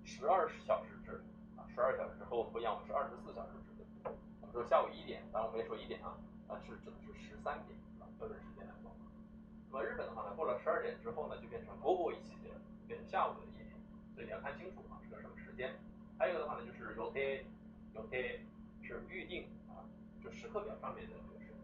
[0.05, 1.23] 十二小时制
[1.57, 4.11] 啊，十二小时和我们不一样，我们是二十四小时制的。
[4.41, 8.91] 我们说下午一点，当然我们也说一点啊，啊是指的是十三点啊，标准时间来说。
[9.71, 12.51] 那么日本的话呢，过了十二点之后呢，就变成午后一期间，
[12.89, 13.71] 变成下午的一点。
[14.15, 15.79] 所以你要看清楚啊，是个什么时间。
[16.19, 17.47] 还有一个的话呢，就是有贴，
[17.95, 18.43] 有贴
[18.83, 19.87] 是预定啊，
[20.23, 21.57] 就时刻表上面的这个时间。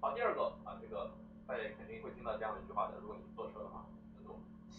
[0.00, 1.10] 好，第二个啊，这个
[1.46, 3.84] 大家肯定会听到这样的一句话的，如果你坐车的话，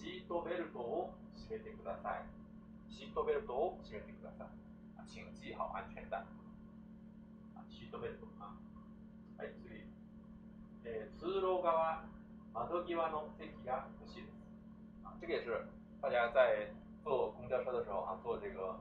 [0.07, 2.25] シートベルトを締めてください。
[2.89, 4.49] シートベルトを締めてください。
[4.97, 6.19] 啊，请系好安全带。
[7.55, 8.55] 啊，シートベルト啊。
[9.39, 9.83] はい、次。
[10.85, 12.05] えー、通路側
[12.53, 14.35] 窓際の席が欲しいです。
[15.05, 15.67] 啊，这个也是。
[16.01, 18.81] 大家在坐公交车的时候啊，坐这个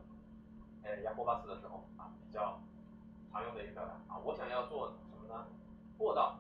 [0.81, 2.59] 呃亚波巴士的时候啊，比较
[3.31, 5.45] 常用的一个表达啊，我想要坐什么呢？
[5.99, 6.39] 过道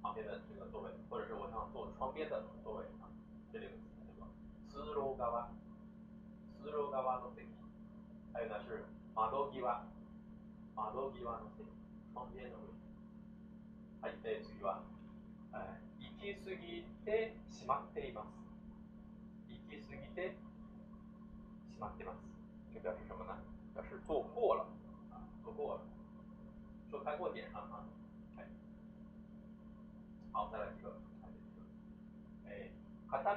[0.00, 3.12] 旁边的这个座位，或者是我想坐窗边的座位啊，
[3.52, 3.66] 这里
[4.87, 5.49] 个词叫做スロー側、
[6.63, 7.47] スロー側の席。
[8.33, 9.83] 还有呢是窓際、
[10.75, 11.65] 窓際の席、
[12.13, 12.77] 窗边的位置。
[14.01, 14.83] はい、え次は、
[15.53, 18.27] え行き過ぎてしまっています。
[19.49, 20.35] 行き過ぎて
[21.71, 22.17] しまってます。
[22.73, 23.35] 这表示什么呢？
[23.73, 24.65] 表示做过了
[25.11, 25.81] 啊，做过了，
[26.89, 27.85] 说开过点了啊。
[28.37, 28.45] 哎，
[30.31, 30.95] 好，再来一个，
[32.45, 32.71] 哎，
[33.09, 33.35] 片道？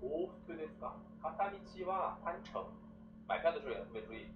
[0.00, 0.92] 往復ですか？
[1.22, 2.66] 片道は单程，
[3.28, 4.26] 买票的时候也特别注意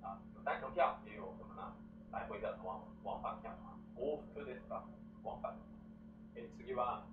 [0.00, 1.72] 啊，有单程票，也有什么呢？
[2.12, 3.76] 来回的往往返票啊。
[3.96, 4.82] 往復ですか？
[5.24, 5.54] 往返。
[6.34, 7.04] え次は、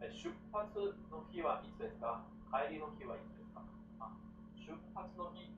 [0.00, 2.24] 出発の日はいつですか？
[2.50, 3.60] 帰りの日はいつですか？
[4.00, 4.10] 啊，
[4.56, 5.52] 出発の日、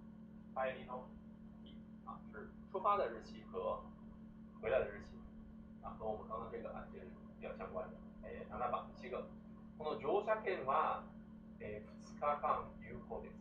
[0.55, 1.07] 帰りの
[1.63, 3.83] 日啊，是出发的日期和
[4.61, 5.17] 回来的日期
[5.83, 6.99] 啊，和我们刚刚这个啊是
[7.39, 7.97] 比较相关的。
[8.25, 9.25] えー、7番、七个。
[9.79, 11.05] この乗車券は、
[11.62, 11.82] 诶、
[12.20, 13.38] 呃、二日間有效です。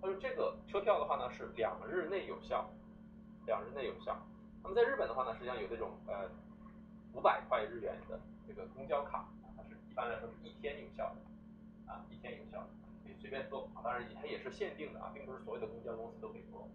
[0.00, 2.70] 他说这个车票的话呢是两日内有效，
[3.46, 4.16] 两日内有效。
[4.62, 6.28] 那么在日本的话呢，实际上有这种呃
[7.12, 12.68] 五百块日元的这个公交卡，它是一般来说是一天有效的啊，一天有效的，
[13.02, 13.80] 可以随便坐啊。
[13.82, 16.68] 当然它也是限定的啊，并不是所有的公交公司都可以坐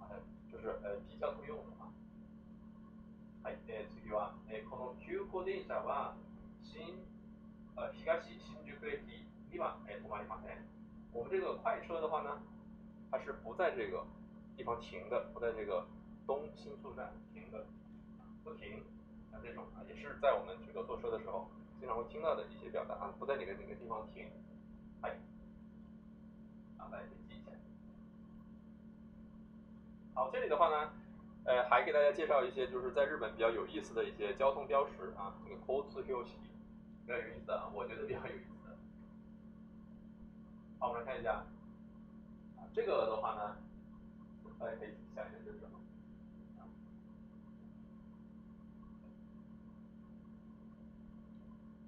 [0.00, 0.08] 啊，
[0.50, 1.92] 就是呃比较通用的啊。
[3.44, 6.16] はい、えー、次は、えー、この急行電車は
[6.62, 7.06] 新、
[7.76, 9.17] えー、東新宿駅
[9.57, 10.57] には、えー、止まりません。
[11.11, 12.41] 我们这个快车的话呢，
[13.11, 14.03] 它是不在这个
[14.57, 15.85] 地方停的，不在这个
[16.25, 17.65] 东新宿站停的，
[18.43, 18.81] 不停，
[19.31, 24.25] 像这种啊，也是在我们这个坐车的时候经常会听到的一些表达啊，不在哪个哪个地方停。
[25.01, 25.11] 哎，
[26.77, 27.51] 啊，大家可以记一下。
[30.15, 30.89] 好，这里的话呢，
[31.45, 36.31] 呃，还给大家介绍一些就是在日本比较有意思的一些交通标识啊，这个交通标识
[37.05, 38.56] 比较有意思啊，我觉得比较有意思的。
[40.78, 41.44] 好，我们来看一下，
[42.56, 43.56] 啊，这个的话呢，
[44.58, 45.78] 大家可以想一下这是什么？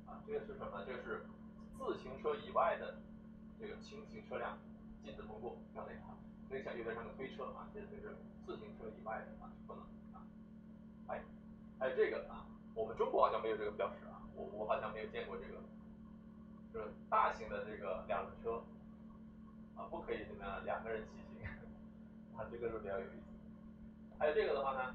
[0.07, 0.85] 啊，这个是什么？
[0.87, 1.25] 这个是。
[1.81, 3.01] 自行车以外的
[3.59, 4.59] 这个轻型车辆
[5.03, 6.03] 禁止通过，这样的一个，
[6.47, 10.21] 所以像有点像个推车啊，这个就是自行车以外的啊不能啊。
[11.07, 11.25] 哎，
[11.79, 15.57] 还有这个啊，我们中国好像没有这个标识啊，我我好像没有见过这个，
[16.71, 18.63] 就是大型的这个两轮车
[19.81, 21.49] 啊不可以怎么样两个人骑行
[22.37, 23.33] 啊，这个是比较有意思。
[24.19, 24.95] 还有这个的话呢，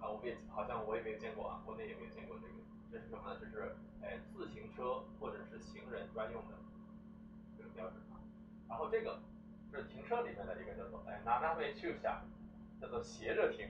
[0.00, 2.54] 啊我们也好像我也没有见过啊，国内也没有见过这个，
[2.90, 3.36] 这是什么呢？
[3.38, 3.76] 这是。
[4.04, 6.54] 哎，自行车或者是行人专用的
[7.56, 8.20] 这个标志啊。
[8.68, 9.18] 然后这个
[9.72, 12.22] 是停车里面的一个叫做哎拿那位去下，
[12.78, 13.66] 叫做斜着停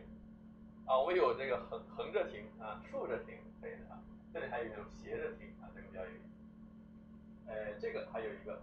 [0.86, 7.50] 啊，我有这个横横着停啊，竖着停可以的啊，这里还有一种斜着停啊，这个比较有意思。
[7.52, 8.60] 哎，这个还有一个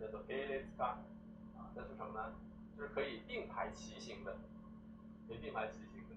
[0.00, 0.86] 叫做 a l e s c a
[1.56, 2.32] 啊，这是什么呢？
[2.76, 4.36] 就是可以并排骑行的，
[5.26, 6.14] 可以并排骑行的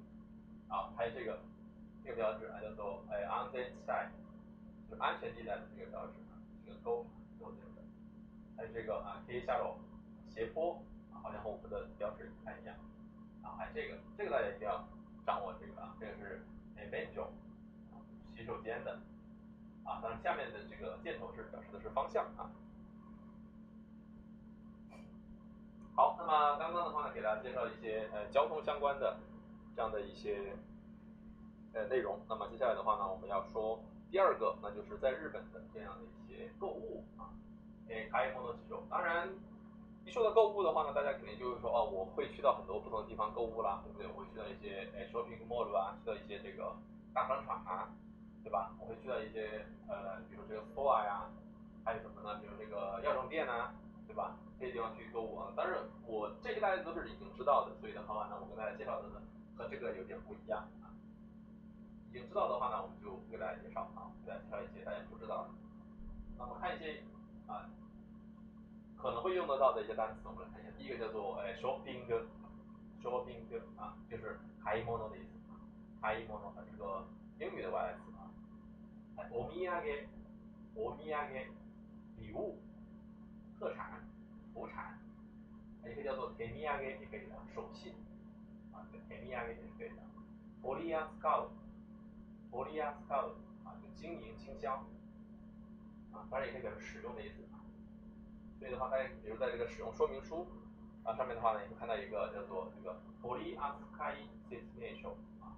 [0.73, 1.39] 啊，还有这个
[2.03, 4.09] 这个标志啊，叫做哎 on the side，
[4.87, 7.03] 就是安全地带的这个标志啊，这个勾
[7.39, 7.81] 勾这个，
[8.55, 9.79] 还有这个啊 K 下楼
[10.29, 10.79] 斜坡
[11.11, 12.75] 啊，好像和我们的标志不太一样
[13.41, 14.87] 啊，还有这个这个大家一定要
[15.25, 16.45] 掌握这个啊，这个是
[16.77, 17.27] a v e n t u r
[18.37, 18.99] 洗手间的
[19.83, 22.51] 啊，当然下面的这个箭头是表示的是方向啊。
[26.01, 29.17] 好，那么刚刚的话呢，给大家介绍一些呃交通相关的
[29.75, 30.51] 这样的一些
[31.73, 32.17] 呃内容。
[32.27, 37.29] 那么接下来的话呢，我们要说第二个，那就是在日本的这样的一些购物啊，
[37.87, 38.81] 诶，开蒙的肌肉。
[38.89, 39.29] 当然，
[40.03, 44.07] 一说到购物的话呢，大家肯定就会说哦，我会去到很多不同的地方购物啦，对不对？
[44.07, 46.75] 我会去到一些诶 shopping mall 啊，去到一些这个
[47.13, 47.93] 大商场啊，
[48.43, 48.73] 对吧？
[48.79, 51.29] 我会去到一些呃，比如这个 store 呀，
[51.85, 52.39] 还有什么呢？
[52.41, 53.71] 比如这个药妆店呐，
[54.11, 54.35] 对吧？
[54.59, 59.21] 这些地方去购物啊，但是我这些大家都是已经知道的，所以的话呢，我跟大家介绍的呢
[59.55, 60.91] 和这个有点不一样啊。
[62.09, 65.49] 已经知道的话呢，我们就不给大家介绍啊，给大家介绍一些大家不知道的。
[66.37, 67.01] 那么看一些
[67.47, 67.69] 啊
[68.97, 70.71] 可能会用得到的一些单词，我们来看一下。
[70.77, 73.39] 第一个叫做哎 shopping，shopping
[73.77, 75.55] 啊，就是買物的意思啊，
[76.01, 77.07] 買物它是个
[77.39, 78.27] 英语的外来词啊。
[79.15, 79.81] 哎，お土産，
[80.75, 81.31] お土産，
[82.17, 82.59] 礼物，
[83.60, 84.04] 特产。
[84.54, 84.98] 土产，
[85.84, 87.92] 也可以叫做手土産也可以的，手信
[88.72, 89.96] 啊，手土産也是可以的。
[90.62, 91.48] ポリアスカウ，
[92.50, 93.36] ポリアスカウ
[93.68, 94.82] 啊，就经营倾销
[96.10, 97.60] 啊，当然也可以表示使用的意思啊。
[98.58, 100.48] 所以的话，大家比如在这个使用说明书
[101.04, 105.10] 啊上面的话呢，你会看到一个叫做这个ポリアスカイ説明書
[105.44, 105.52] 啊，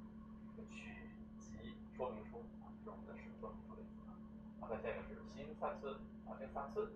[0.68, 4.18] 取集说明书啊，这是我们的使用说明书的意思啊。
[4.58, 6.90] 好，再下一个是新三次啊，这个三次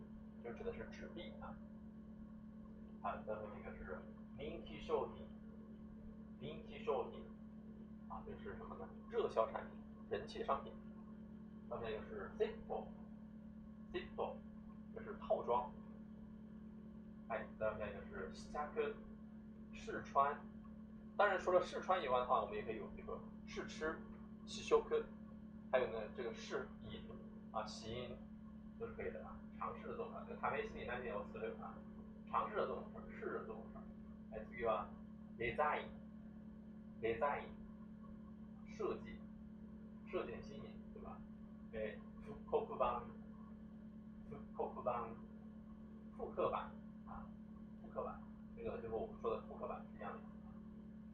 [0.47, 1.51] 就指的是纸币啊。
[3.01, 3.99] 啊，再后一个是
[4.38, 5.27] 人気商品，
[6.39, 7.19] 人気商品，
[8.07, 8.88] 啊，这是什么呢？
[9.12, 9.77] 热销产品，
[10.10, 10.71] 人气商品。
[11.69, 14.05] 再下一个是 set，set，
[14.95, 15.69] 这是套装。
[17.27, 18.95] 哎，再下一个是试吃，
[19.73, 20.39] 试穿。
[21.17, 23.97] 当然，除了试穿以外的话，我们也可以有这个试吃，
[24.45, 25.03] 试休克，
[25.73, 27.01] 还有呢这个试饮
[27.51, 28.15] 啊，吸引
[28.79, 31.73] 都是可以的啊，尝试的这种啊，这个咖啡西里那边有四六啊。
[32.29, 33.81] 尝试的这种事儿，试着这种事儿，
[34.31, 34.85] 哎，这个
[35.39, 37.43] design，design，
[38.77, 39.17] 设计，
[40.11, 41.17] 设计新颖，对吧？
[41.73, 41.95] 哎，
[42.49, 43.01] 复刻版，
[44.55, 45.09] 复刻版，
[46.17, 46.69] 复刻版
[47.07, 47.25] 啊，
[47.81, 48.19] 复刻版，
[48.57, 50.19] 这个就和我们说的复刻版是一样的。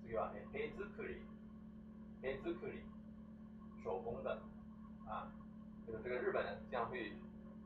[0.04, 0.42] 这个哎，
[0.76, 1.22] 手作り，
[2.44, 2.82] 手作り，
[3.84, 4.42] 手工的
[5.08, 5.32] 啊，
[5.86, 7.14] 这个这个日本将会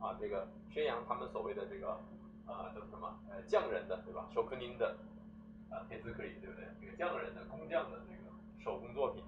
[0.02, 0.46] 啊，这个
[0.78, 2.00] 宣扬他们所谓的这个。
[2.46, 3.20] 啊，叫什么？
[3.30, 4.30] 呃，匠人的，对吧？
[4.34, 4.96] 手工您的，
[5.70, 6.66] 啊，铁子可以，对不对？
[6.80, 8.32] 这个匠人的工匠的这个
[8.64, 9.22] 手工作品，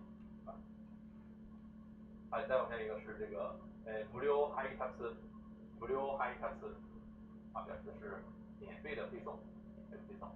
[0.46, 0.56] 啊，
[2.30, 4.90] 好，再往下一个是这个，呃，無料配達，
[5.82, 6.48] 無料配達，
[7.52, 8.24] 啊，表示是
[8.62, 9.38] 免费的配送，
[9.76, 10.30] 免费配送。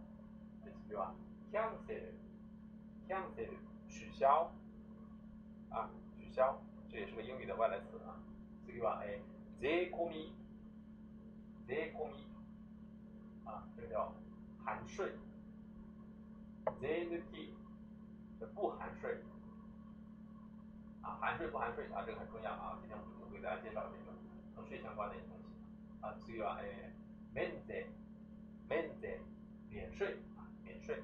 [0.89, 1.15] 对吧
[1.53, 3.49] ？cancel，cancel，
[3.87, 4.51] 取消，
[5.69, 8.19] 啊，取消，这也是个英语的外来词啊。
[8.67, 9.21] 这个哎，
[9.61, 10.33] 税込み，
[11.67, 12.23] 税込み。
[13.45, 14.13] 啊，这个叫
[14.63, 15.11] 含税，
[16.79, 17.49] 税抜き，
[18.53, 19.21] 不含税，
[21.01, 22.77] 啊，含税不含税啊，这个很重要啊。
[22.79, 24.13] 今天我们就给大家介绍这个
[24.55, 25.43] 和税相关的一些东西
[26.01, 26.15] 啊。
[26.25, 26.93] 这个哎，
[27.33, 27.87] 免税，
[28.69, 29.19] 免税，
[29.69, 31.03] 免税啊，免税。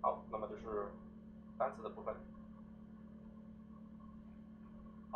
[0.00, 0.88] 好，那么就是
[1.58, 2.14] 单词的部分。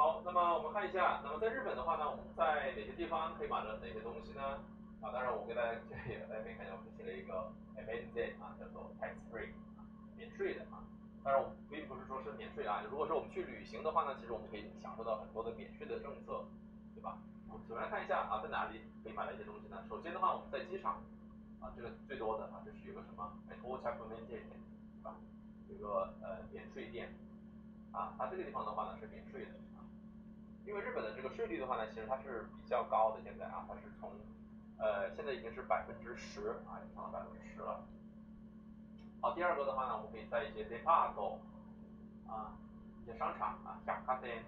[0.00, 4.57] 好，那么我们看一下，那么在日本的话呢，我们在哪些地方可以买到哪些东西呢？
[5.05, 9.84] 啊，当然我给大家 这里大家可以看一下，我们写了一个 m n z 啊，叫做 tax free 啊，
[10.16, 10.80] 免税的啊。
[11.22, 16.48] 当然我并不是说是免税啊，如果说我们去旅行的话呢，其实我们可以享受到很多的免税的政策，
[16.96, 17.20] 对吧？
[17.53, 19.84] 我们首先看一下啊，在哪里可以买到一些东西呢？
[19.86, 21.05] 首先的话，我们在机场
[21.61, 23.36] 啊，这个最多的啊，这是有个什么？
[23.53, 25.12] 哎，多加分免税店，对吧？
[25.68, 27.12] 有个呃免税店
[27.92, 29.51] 啊，它这个地方的话呢是免税的，
[30.66, 34.11] 因为日本的这个税率的话呢，其实它是比较高的，现在啊，它是从
[34.78, 37.84] 呃，现在已经是百分之十啊，已经涨到百分之十了。
[39.20, 41.38] 好，第二个的话呢，我们可以在一些 department
[42.26, 42.56] 啊，
[43.02, 44.42] 一些商场啊，像咖啡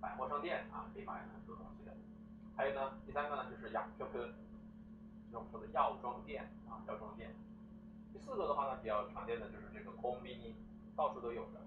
[0.00, 1.92] 百货商店啊，可以买很多东西的。
[2.56, 4.32] 还有呢，第三个呢就是薬局，就是
[5.32, 7.34] 我们说的药妆店啊，药妆店。
[8.12, 10.54] 第四个的话呢，比较常见的就是这个 combini，
[10.96, 11.60] 到处都有的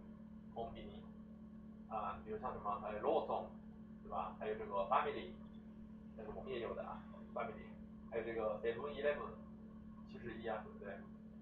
[0.56, 1.02] combini
[1.90, 3.46] 啊，比如像什么呃 Lawson，
[4.04, 4.36] 对吧？
[4.40, 5.32] 还有这个 Family，
[6.16, 7.02] 这个我们也有的啊
[7.34, 7.66] ，Family，
[8.12, 9.18] 还有这个 Seven Eleven，
[10.12, 10.94] 七十一啊，对不对？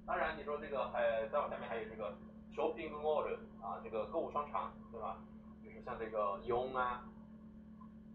[0.06, 2.16] 当然你说这个还再往下面还有这个
[2.56, 3.26] shopping mall
[3.62, 5.18] 啊，这个购物商场，对吧？
[5.64, 7.04] 就是像这个 Yon 啊，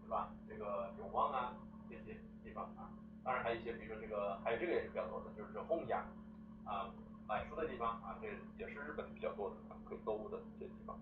[0.01, 0.31] 对吧？
[0.47, 1.53] 这个永旺啊
[1.89, 2.89] 这些地方啊，
[3.23, 6.05] 当然还有一些，比如说这个还有这个也是比较多的，就是这弘雅。
[6.65, 6.91] 啊，
[7.25, 8.27] 买书的地方啊，这
[8.57, 10.99] 也是日本比较多的可以购物的这些地方。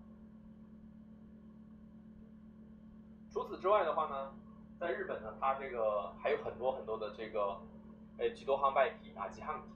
[3.36, 4.32] 除此之外的话呢，
[4.80, 7.60] 在日本呢，它这个还有很多很多的这个，
[8.16, 9.68] 哎，几多行卖体啊，几行体，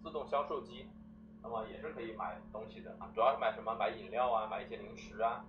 [0.00, 0.86] 自动销售机，
[1.42, 3.74] 那么也是可以买东西的啊，主要是买什么？
[3.74, 5.44] 买饮料啊，买一些零食啊，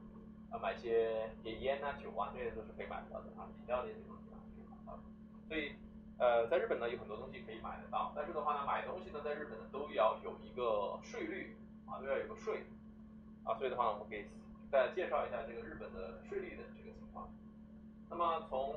[0.49, 5.03] 啊，买一些烟啊、酒啊，这些都是可以买到的啊，饮料这些东西啊，可以买到的，
[5.47, 5.75] 所以。
[6.17, 11.55] 呃，在日本呢有很多东西可以买得到，但是的话呢，买东西呢在日本呢都要有一个税率
[11.85, 12.65] 啊，都要有个税
[13.43, 14.25] 啊，所以的话呢，我们可以
[14.71, 17.29] 再介绍一下这个日本的税率的这个情况。
[18.11, 18.75] 那么从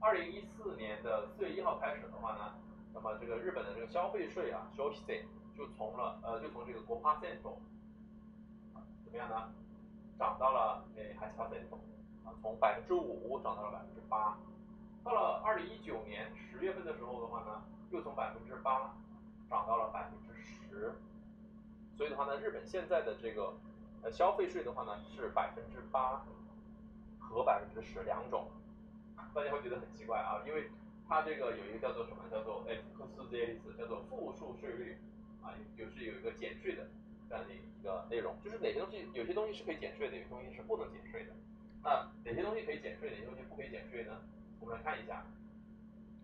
[0.00, 2.52] 二零一四年的四月一号开始的话呢，
[2.92, 5.24] 那么这个日本的这个消费税啊，消费税
[5.56, 7.30] 就从了呃就从这个国八 p e
[9.04, 9.52] 怎么样呢？
[10.18, 11.58] 涨到了诶还是八 p e
[12.26, 14.36] 啊，从百分之五涨到了百分之八。
[15.04, 18.94] 到了二零一九年十月份的时候的话呢，又从百分之八
[19.48, 20.94] 涨到了百分之十，
[21.96, 23.54] 所以的话呢，日本现在的这个
[24.02, 26.24] 呃消费税的话呢是百分之八
[27.32, 28.46] 和百分之十两种，
[29.34, 30.70] 大家会觉得很奇怪啊，因为
[31.08, 32.82] 它这个有一个叫做什么叫做 X
[33.16, 34.98] 斯 Z 利斯，叫做负数税率
[35.42, 36.86] 啊，有是有一个减税的
[37.28, 41.32] 这样的一个内容，就是哪些东西有些东西是可以减税的，有些东西是不能减税的，
[41.82, 44.12] 那哪些东西可以减税，哪些东西不可以减税呢？
[44.60, 45.24] 我们来看一下，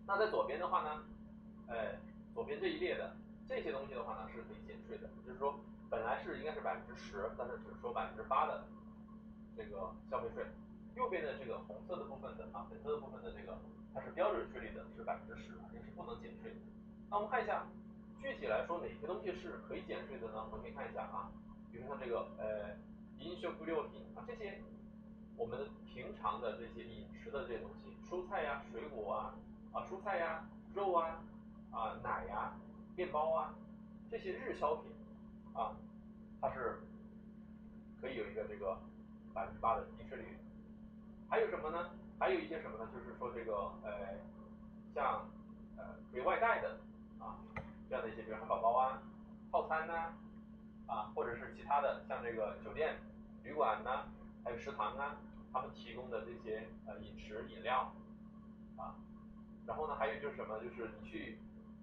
[0.05, 1.03] 那在左边的话呢，
[1.67, 1.97] 呃，
[2.35, 3.17] 左边这一列的
[3.49, 8.63] 这些东西的话呢是可以减税的，就是说本来是应该是百分之十，但是只收百分之八的
[9.57, 10.45] 这个消费税。
[10.99, 13.57] 右边的这个红色的部分的啊，粉色的部分的这个
[13.95, 16.57] 它是标准税率的，是百分之十，也是不能减税的。
[17.09, 17.65] 那我们看一下，
[18.21, 20.43] 具体来说哪些东西是可以减税的呢？
[20.51, 21.31] 我们可以看一下啊，
[21.71, 22.75] 比如说这个呃，
[23.17, 24.59] 饮食不料品啊这些。
[25.39, 29.33] 我们平常的这些饮食的这些东西，蔬菜呀、水果啊、
[29.71, 30.43] 啊蔬菜呀、
[30.75, 31.23] 肉啊、
[31.71, 32.51] 啊奶呀、
[32.97, 33.55] 面包啊，
[34.11, 34.91] 这些日销品
[35.53, 35.71] 啊，
[36.41, 36.81] 它是
[38.01, 38.77] 可以有一个这个
[39.33, 40.25] 百分之八的低税率。
[41.29, 41.89] 还有什么呢？
[42.19, 42.89] 还有一些什么呢？
[42.93, 43.53] 就是说这个
[43.83, 44.17] 呃，
[44.93, 45.25] 像
[45.77, 46.77] 呃可以外带的
[47.19, 47.37] 啊，
[47.89, 49.01] 这样的一些，比如汉堡包啊、
[49.51, 50.13] 套餐呐
[50.87, 52.97] 啊，或者是其他的，像这个酒店、
[53.43, 54.05] 旅馆呐，
[54.43, 55.15] 还有食堂啊。
[55.51, 57.91] 他们提供的这些呃饮食饮料
[58.77, 58.93] 啊，
[59.65, 61.39] 然后呢还有就是什么，就是你去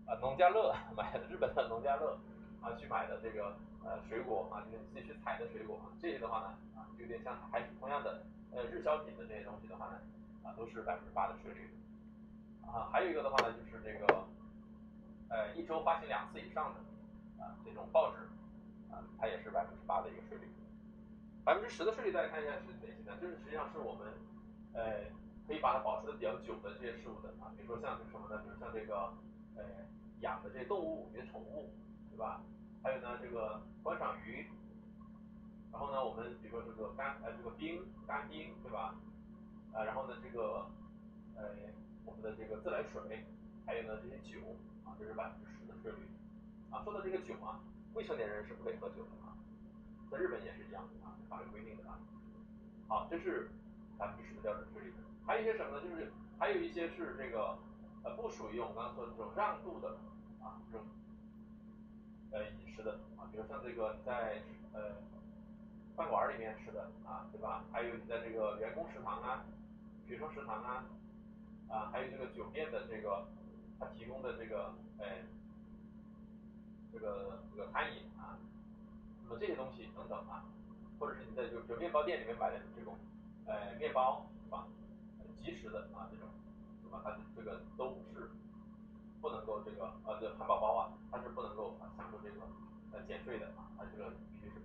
[0.06, 2.16] 呃农家乐 买的日本的农家乐
[2.62, 8.22] 啊去买的这个呃水果啊，就是你自己去采的水果啊，这些的话呢啊有点像还是同样的
[8.52, 10.00] 呃日销品的这些东西的话呢
[10.44, 11.70] 啊都是百分之八的税率
[12.66, 14.24] 啊，还有一个的话呢就是这个
[15.28, 16.80] 呃一周发行两次以上的
[17.42, 18.22] 啊这种报纸
[18.92, 20.46] 啊它也是百分之八的一个税率。
[21.44, 23.16] 百分之十的税率，大家看一下是哪些呢？
[23.22, 24.08] 就是实际上是我们，
[24.72, 25.06] 呃，
[25.46, 28.42] 可以把它保持的比较久的这些事物的啊，比如说像什么呢？
[28.42, 29.14] 比如像这个，
[29.54, 29.62] 呃，
[30.22, 31.70] 养的这些动物，你的宠物，
[32.10, 32.42] 对吧？
[32.82, 34.50] 还有呢，这个观赏鱼，
[35.72, 38.94] 然后呢，我们比如说这个干呃这个冰干冰，对吧？
[39.72, 40.66] 啊，然后呢，这个，
[41.36, 41.44] 呃，
[42.04, 43.24] 我们的这个自来水，
[43.66, 44.40] 还有呢这些酒
[44.84, 46.08] 啊，这是百分之十的税率。
[46.70, 47.60] 啊，说到这个酒啊，
[47.94, 49.36] 未成年人是不可以喝酒的啊，
[50.10, 51.12] 在日本也是一样的啊。
[51.28, 51.98] 法律规定的啊，
[52.86, 53.50] 好，这是
[53.98, 54.94] 百分之十的标准税率。
[55.26, 55.82] 还有一些什么呢？
[55.82, 57.58] 就是还有一些是这个
[58.04, 59.98] 呃不属于我们刚刚说的这种让渡的
[60.40, 60.86] 啊这种
[62.30, 64.40] 呃饮食的啊，比如像这个在
[64.72, 64.94] 呃
[65.96, 67.64] 饭馆里面吃的啊，对吧？
[67.72, 69.44] 还有你在这个员工食堂啊、
[70.06, 70.84] 学生食堂啊
[71.68, 73.26] 啊，还有这个酒店的这个
[73.80, 75.24] 他提供的这个哎
[76.92, 78.38] 这个这个餐饮啊，
[79.24, 80.44] 那么这些东西等等啊。
[80.98, 82.96] 或者是你在就就面包店里面买的这种，
[83.46, 84.66] 哎面包是吧？
[85.44, 86.26] 即食的啊这种，
[86.82, 87.02] 是吧？
[87.04, 88.30] 它这个都是
[89.20, 92.40] 不能够这个呃这汉堡包啊，它是不能够享受这个
[92.92, 94.10] 呃减税的啊，它这个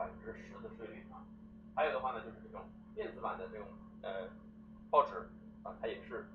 [0.01, 1.21] 百分之十的税率啊。
[1.75, 3.67] 还有的话呢，就是这种电子版的这种
[4.01, 4.27] 呃
[4.89, 5.29] 报纸
[5.61, 6.25] 啊，它也是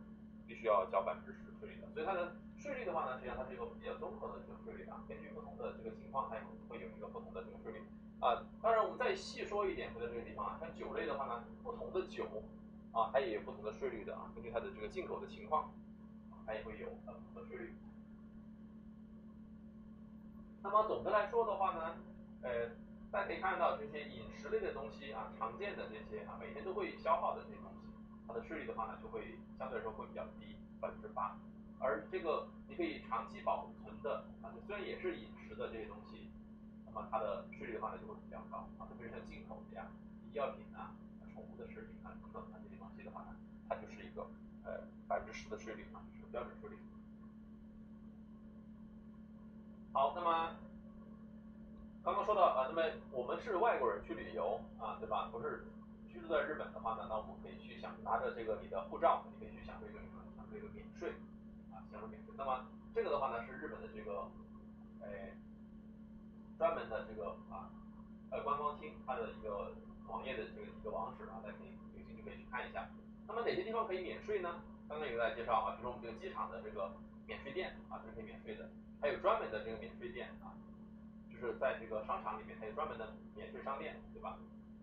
[0.46, 1.90] 必须要交百分之十税率的。
[1.90, 7.82] 所以它的税率的话呢，实际上它是一个比较综合的这个税率啊，根据不同的这个情况，它也会有一个不同的这个税率。
[8.20, 12.24] 啊，当然我们再细说一点，回到这个地方啊，像酒类的话呢，不同的酒
[12.92, 15.74] 啊，它也有不同的税率的啊，根据它的这个进口的情况，
[16.46, 17.74] 它也会有不同的税率。
[20.62, 21.94] 那么总的来说的话呢，
[22.42, 22.70] 呃，
[23.16, 27.88] 大家可以看到这些饮食类的东西啊，常见的这些啊，每天都会消耗的这些东西，
[28.28, 31.34] 它的税率的话呢，就会相对来说会比较低，百分之八。
[31.80, 36.28] 而这个你可以长期保存的啊，虽然也是饮食的这些东西，
[36.84, 39.88] 那么它的税率的话呢就会比较高啊，特别是像进口的呀、
[40.28, 40.92] 医药品啊、
[41.32, 43.32] 宠物的食品啊等等啊这些东西的话呢，
[43.66, 44.28] 它就是一个
[44.62, 46.76] 呃百分之十的税率啊，就是标准税率。
[49.94, 50.52] 好，那么
[52.06, 55.26] 刚刚说到啊，那么我们是外国人去旅游啊，对吧？
[55.32, 55.66] 不是
[56.06, 60.22] 居住在日本的话呢，那我们可以去享拿着这个你的护照，你可以去享受一个什么？
[60.38, 61.10] 享受一个免税
[61.74, 62.30] 啊，享受免税。
[62.38, 62.62] 那么
[62.94, 64.22] 这个的话呢，是日本的这个
[65.02, 65.34] 诶
[66.56, 67.74] 专门的这个啊
[68.30, 69.74] 呃官方厅它的一个
[70.06, 72.86] 网页的这个一个网址啊，大家可以有兴趣可以去看一下。
[73.26, 74.62] 那么哪些地方可以免税呢？
[74.86, 76.86] 刚刚有给大家介绍啊，比如说我们这个机场的这个
[77.26, 78.70] 免税店啊，这是可以免税的。
[79.02, 80.54] 还有专门的这个免税店啊，
[81.40, 84.38] 就是在这个商场里面，它有专门的免税商店，对吧？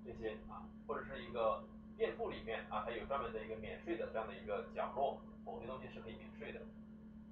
[0.05, 1.63] 这些啊，或者是一个
[1.97, 6.59] 店铺里面啊，它有专门的一个免税的这样的一个角落，某些东西是可以免税的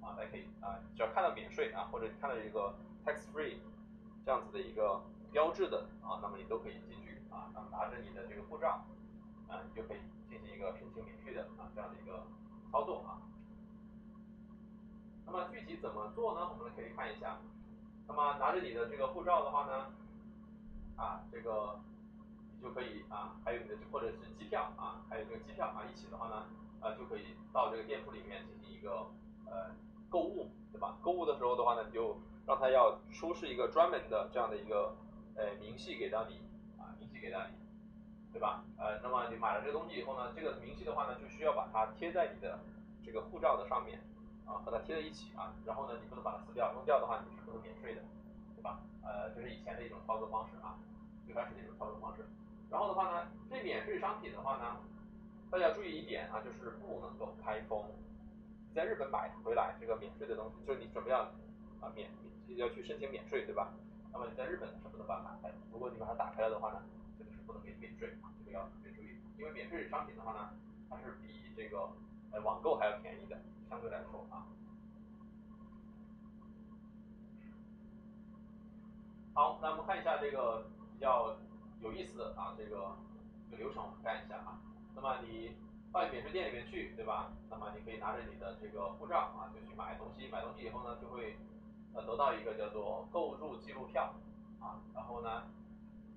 [0.00, 3.56] 啊，大家可以啊，只要看到免税啊，或者看到一个 tax free
[4.24, 5.00] 这样子的一个
[5.30, 8.84] 标志的啊，那么你都可以进去啊，那么拿着你的这个护照
[9.48, 9.98] 啊，你就可以
[10.28, 12.26] 进行一个申请免税的啊这样的一个
[12.70, 13.20] 操作啊。
[15.26, 16.48] 那么具体怎么做呢？
[16.48, 17.38] 我们可以看一下。
[18.08, 19.86] 那么拿着你的这个护照的话呢，
[20.96, 21.80] 啊，这个
[22.54, 26.44] 你就可以啊，还有你的或者是机票啊，还有这个机票啊，一起的话呢，
[26.80, 29.06] 啊就可以到这个店铺里面进行一个
[29.46, 29.70] 呃
[30.10, 30.98] 购物，对吧？
[31.00, 34.94] 购物的时候的话呢，你就让他要出示一个专门的这样的一个
[35.36, 36.42] 呃明细给到你
[36.78, 37.54] 啊，明细给到你，
[38.32, 38.64] 对吧？
[38.76, 42.58] 呃，那么你买了这个东西以后呢，这个明细的话呢，就需要把它贴在你的
[43.04, 44.00] 这个护照的上面。
[44.46, 48.02] 啊，和它贴在一起啊，然后呢，你不能把它撕掉，扔掉的话你是不能免税的，
[48.56, 48.80] 对吧？
[49.02, 50.78] 呃，这是以前的一种操作方式啊，
[51.26, 52.24] 最开始的一种操作方式。
[52.70, 54.76] 然后的话呢，这免税商品的话呢，
[55.50, 57.84] 大家注意一点啊，就是不能够开封。
[58.68, 61.28] 你在日本买回来这个免税的东西，就是你准备要
[61.80, 62.08] 啊免
[62.56, 63.72] 要去申请免税，对吧？
[64.12, 65.54] 那么你在日本是不能把它打开的。
[65.72, 66.82] 如果你把它打开了的话呢，
[67.18, 69.16] 这个是不能给你免税啊，这个要特别注意。
[69.38, 70.50] 因为免税商品的话呢，
[70.88, 71.88] 它是比这个
[72.32, 73.38] 呃网购还要便宜的。
[73.70, 74.44] 相对来说啊，
[79.32, 81.34] 好，那我们看一下这个比较
[81.80, 82.94] 有意思的啊，这个
[83.50, 84.60] 这个流程我们看一下啊。
[84.94, 85.56] 那么你
[85.90, 87.32] 到免税店里面去，对吧？
[87.48, 90.28] 那么你可以拿着你的这个护照啊，就去买东西。
[90.28, 91.38] 买东西以后呢，就会
[91.94, 94.12] 呃得到一个叫做购入记录票
[94.60, 95.44] 啊，然后呢，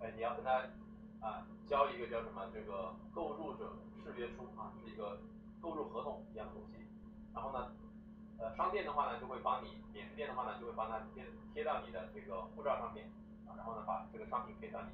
[0.01, 0.59] 哎你要跟他
[1.25, 3.71] 啊交一个叫什么这个购入者
[4.03, 5.19] 识别书啊，是一个
[5.65, 6.85] 购入合同一样的东西。
[7.33, 7.73] 然后呢，
[8.37, 13.09] 呃，商店的话呢，就会帮你，免税店的话呢，就会帮他贴贴到你的这个护照上面，
[13.49, 14.93] 啊，然后呢，把这个商品给到你，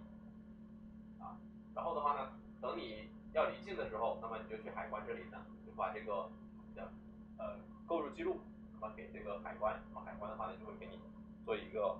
[1.21, 1.35] 啊，
[1.75, 6.31] 然后的话呢，等你要离境的时候，那么你就去海关这里呢，就把这个
[6.73, 6.89] 的
[7.37, 8.39] 呃购入记录，
[8.73, 10.97] 那么给这个海关，那么海关的话呢，就会给你
[11.43, 11.99] 做一个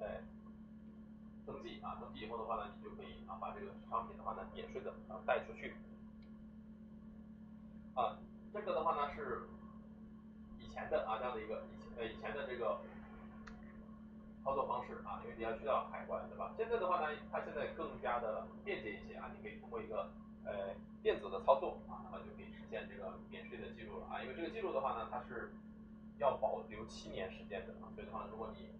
[0.00, 0.20] 呃
[1.46, 5.74] 登记啊，登记以后的话呢，你就可以啊把这个商品的话呢，免税的啊带出去，
[7.94, 8.16] 啊，
[8.52, 9.48] 这个的话呢是。
[10.58, 12.80] 以前的啊这样的一个以前呃以前的这个
[14.42, 16.50] 操作方式啊，因为你要去到海关对吧？
[16.56, 20.08] 现在的话呢，它现在更加的便捷一些啊，你可以通过一个
[20.46, 20.72] 呃
[21.02, 24.22] 电子的操作啊，那么就可以实现这个免税的记录了啊。
[24.22, 25.52] 因为这个记录的话呢，它是
[26.16, 28.72] 要保留七年时间的啊，所以的话，如果你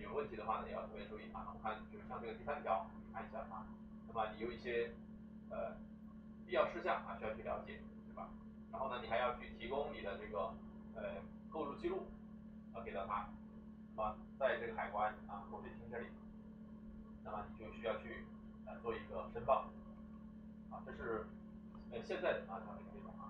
[0.00, 1.52] 有问题的话呢，也要特别注意啊。
[1.52, 3.68] 我看就是像这个第三条，看一下啊，
[4.08, 4.90] 那么你有一些
[5.50, 5.76] 呃
[6.46, 7.78] 必要事项啊需要去了解
[8.08, 8.30] 对吧？
[8.72, 10.52] 然后呢，你还要去提供你的这个。
[10.98, 12.06] 呃，购入记录
[12.72, 13.28] 啊给到他，
[13.94, 16.06] 那么在这个海关啊购税厅这里，
[17.22, 18.24] 那么你就需要去
[18.64, 19.68] 呃做一个申报，
[20.70, 21.26] 啊，这是
[21.92, 23.28] 呃现在的啊这样的一个内容啊。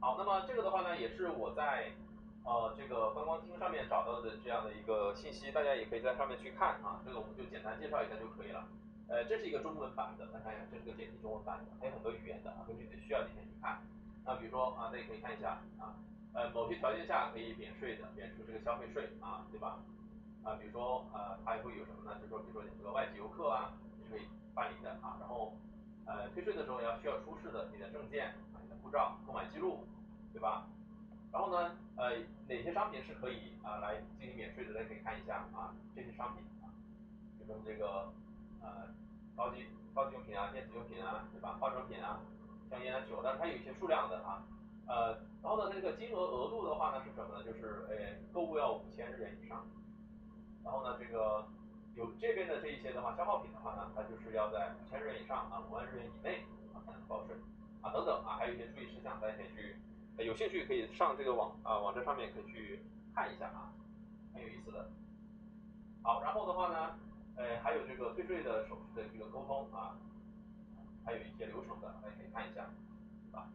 [0.00, 1.92] 好，那么这个的话呢，也是我在
[2.44, 8.66] 呃这个观光厅上面找到的这样的一个信息，大家也可以在上面去看啊，这个我们就简单介绍一下就可以了。
[9.12, 13.84] 呃，这是一个中文版的，大家看一下，这是个简体中文版的，还有很多语言的啊，根据你的需要进行去看。
[14.24, 15.92] 那比如说啊，大家可以看一下啊，
[16.32, 19.84] 呃，某些条件下可以免税的，免除这个消费税啊，对吧？
[20.42, 22.16] 啊，比如说呃，它会有什么呢？
[22.24, 25.20] 就说，比如说你这个外籍游客啊，是可以办理的啊。
[25.20, 25.52] 然后
[26.08, 29.84] 呃，退税的时候要需要出示的你的证件啊，你的护照、购买记录，
[30.32, 30.64] 对吧？
[31.30, 32.16] 然后呢，呃，
[32.48, 34.72] 哪些商品是可以啊来进行免税的？
[34.72, 36.72] 大家可以看一下啊，这些商品啊，
[37.36, 38.08] 比如说这个
[38.62, 38.88] 呃。
[39.36, 41.56] 高级高级用品啊，电子用品啊，对吧？
[41.60, 42.20] 化妆品啊，
[42.70, 44.42] 香烟啊，酒，但是它有一些数量的啊，
[44.86, 47.44] 呃，然后呢，这个金额额度的话呢是什么呢？
[47.44, 49.64] 就是诶，购物要五千日元以上。
[50.64, 51.44] 然后呢，这个
[51.94, 57.34] 有这边的这一些的话，消耗品的话呢，它就是要在五千日元以上啊，五万日元以内啊才能报税
[57.80, 59.76] 啊等等啊，还有一些注意事项，大家可以去，
[60.24, 62.80] 有兴趣可以上这个网啊网站上面可以去
[63.14, 63.72] 看一下啊，
[64.32, 64.88] 很有意思的。
[66.02, 66.94] 好，然后的话呢，
[67.36, 69.96] 呃，还有这个退税的手续的这个沟通啊，
[71.04, 72.64] 还有一些流程的，大家可以看一下。
[73.32, 73.48] 啊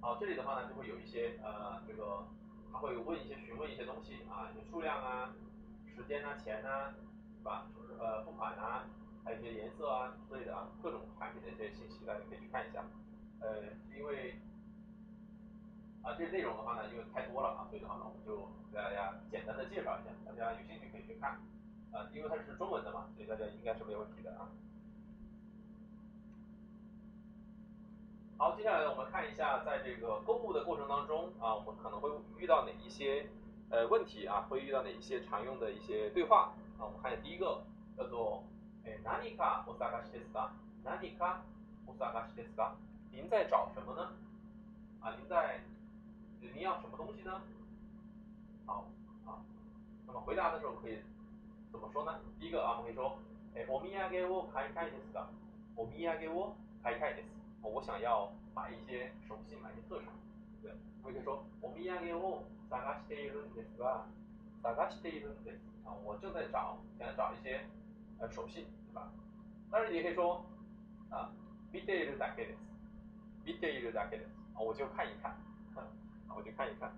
[0.00, 2.26] 好，这里的话呢，就会有一些呃，这个
[2.70, 5.32] 他会问一些询问一些东西啊，一些数量啊、
[5.96, 6.92] 时间啊、钱啊，
[7.38, 7.66] 是吧？
[7.98, 8.84] 呃，付款啊，
[9.24, 12.84] 还有一些颜色啊之类的啊，各种产品的一些信息，大家可以去看一下。
[13.40, 13.62] 呃，
[13.96, 14.36] 因为
[16.03, 21.39] 啊，这内容的话呢，因为太多了啊，所以的话呢，我们就给大家简单的介绍一下，大家有兴趣可以去看。
[21.91, 24.47] 啊，因为它是中文的嘛，所以大家应该是没有问题的啊。
[28.37, 33.27] 好，接下来我们看一下，在这个购物的过程当中啊，我们可能会遇到哪一些
[33.69, 36.85] 呃问题啊，会遇到哪一些常用的一些对话啊？
[36.85, 37.63] 我们看一下第一个，
[37.97, 38.43] 叫做
[38.85, 40.51] 诶，哪里かお探しですか？
[40.83, 41.41] 哪里か
[41.85, 42.73] お探しですか？
[43.11, 44.13] 您在找什么呢？
[45.01, 45.59] 啊，您在
[46.43, 47.41] 您要什么东西呢？
[48.65, 48.85] 好
[49.25, 49.39] 啊，
[50.05, 50.99] 那么回答的时候可以
[51.71, 52.19] 怎么说呢？
[52.39, 53.17] 第一个啊，我们可以说
[53.55, 55.27] 诶，お土産を買いたいですか？
[55.75, 57.27] お土産を買いたいです。
[57.61, 60.07] 我想要买一些手信，买一些特产，
[60.61, 60.71] 对，
[61.03, 64.05] 我可以说，お土産を探しているんですが、
[64.63, 65.59] 探しているんです。
[65.83, 67.65] 啊，我正在找，现在找一些
[68.19, 69.11] 呃手信，对吧？
[69.71, 70.41] 当然也可以说，
[71.09, 71.31] 啊，
[71.73, 72.59] 見ているだけです。
[73.45, 74.29] 見ているだけです。
[74.55, 75.37] 啊，我就看一看，啊，
[76.36, 76.90] 我就看一看。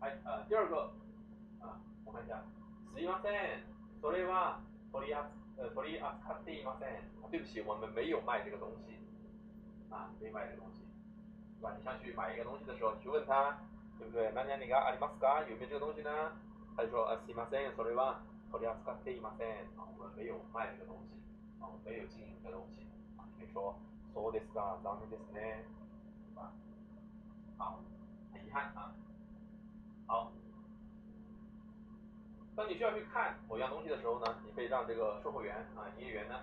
[0.00, 0.90] 哎，呃，第二个，
[1.60, 2.42] 啊，我看一下，
[2.94, 3.62] すいません、
[4.00, 4.60] それは
[4.92, 7.02] 取り扱呃，取り扱っていません。
[7.30, 8.98] 对不起，我们没有卖这个东西，
[9.90, 10.82] 啊，没卖这个东西，
[11.58, 11.72] 是吧？
[11.76, 13.58] 你想去买一个东西的时候，你去问他，
[13.98, 14.32] 对不对？
[14.34, 16.10] 那你那个阿里马斯卡有没有这个东西呢？
[16.76, 18.18] 他就说啊，すいません、それは
[18.50, 19.68] 取り扱っていません。
[19.76, 21.14] 啊，我们没有卖这个东西，
[21.60, 22.82] 啊，我们没有经营这个东西。
[23.18, 23.76] 啊，你可以说
[24.14, 25.62] そうですか、残念ですね，
[26.26, 26.50] 是吧？
[27.59, 27.79] 好，
[28.33, 28.93] 很遗憾啊。
[30.07, 30.31] 好。
[32.55, 36.39] 当你需要去看某样东西的时候呢，你可以让这个售货员啊、营业员呢，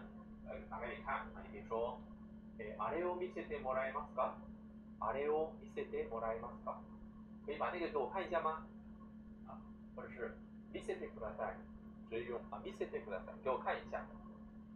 [0.46, 1.98] 呃，打给你看啊，你可以说，
[2.58, 4.34] 诶，あれを見せてもらえますか？
[5.00, 6.76] あれを見せてもらえますか？
[7.46, 8.62] 可以把那个给我看一下吗？
[9.46, 9.56] 啊，
[9.96, 10.36] 或者是
[10.70, 11.56] 見せてください，
[12.10, 14.04] 直接用啊，見せてください，给我看一下，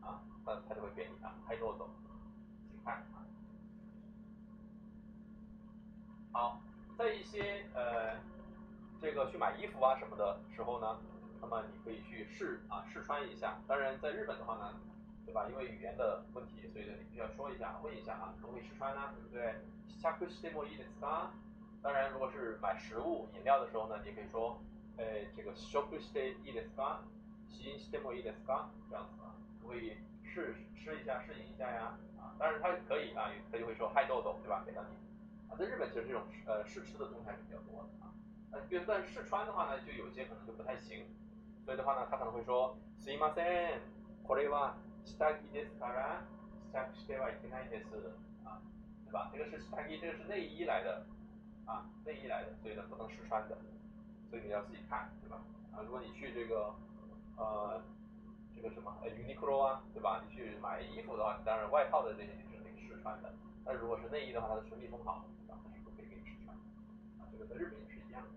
[0.00, 1.90] 啊，他他就会给你啊，拍多走，
[2.70, 3.19] 请看啊。
[6.31, 6.59] 好，
[6.97, 8.15] 在一些呃，
[9.01, 10.97] 这个去买衣服啊什么的时候呢。
[11.43, 14.75] 那么你可以去试啊试穿一下，当然在日本的话呢，
[15.25, 15.47] 对吧？
[15.49, 19.11] 因为语言的问题，所以呢你必须要说一下，问一下啊，可不可以试穿呢？
[19.15, 19.55] 对不对？
[21.81, 24.61] 当然，如果是买食物饮料的时候呢，你可以说，
[24.97, 25.03] 呃，
[25.35, 27.01] 这个 shop stay in the sky，
[27.49, 29.33] 吸 stay in the sky 这样子啊，
[29.65, 34.61] 可以试吃一下，适应一下呀啊，当然他可以啊，他就会说嗨豆豆，对吧？
[34.63, 34.95] 给到你
[35.50, 38.12] 啊，在日本其实这种呃试吃的东西还是比较多的啊，
[38.52, 41.06] 呃，比如在试穿的话呢，就有些可能就不太行。
[41.64, 43.80] 所以的话呢，他可能会说，すいません、
[44.22, 46.22] これは下着ですから、
[46.72, 47.90] 下着してはいけないです。
[48.44, 48.62] 啊，
[49.04, 49.30] 对吧？
[49.32, 51.04] 这个是下着，这个是内衣来的，
[51.64, 53.58] 啊，内衣来的，所以呢不能试穿的，
[54.30, 55.42] 所以你要自己看，对吧？
[55.72, 56.72] 啊，如果你去这个，
[57.36, 57.82] 呃，
[58.54, 60.22] 这个什么，呃，Uniqlo 啊，对吧？
[60.24, 65.58] 你去买衣服的话，当然外套的这些你是可以试穿的， 但如果是内衣的话，它是密封好，对吧？
[65.64, 66.56] 它是不可以给你试穿。
[67.18, 68.28] 啊，这个在日本也是一样的。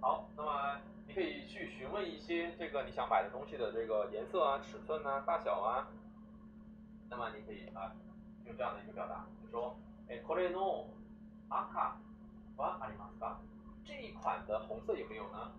[0.00, 5.88] 好，那么你可以去询问一些这个你想买的东西的这个颜色啊、尺寸啊、大小啊。
[7.08, 7.94] 那么你可以啊
[8.44, 9.76] 用这样的一个表达，就说，
[10.08, 10.86] 哎，これの
[11.48, 11.96] 赤
[12.56, 13.36] はありますか？
[13.84, 15.52] 这一款的红色有没有呢？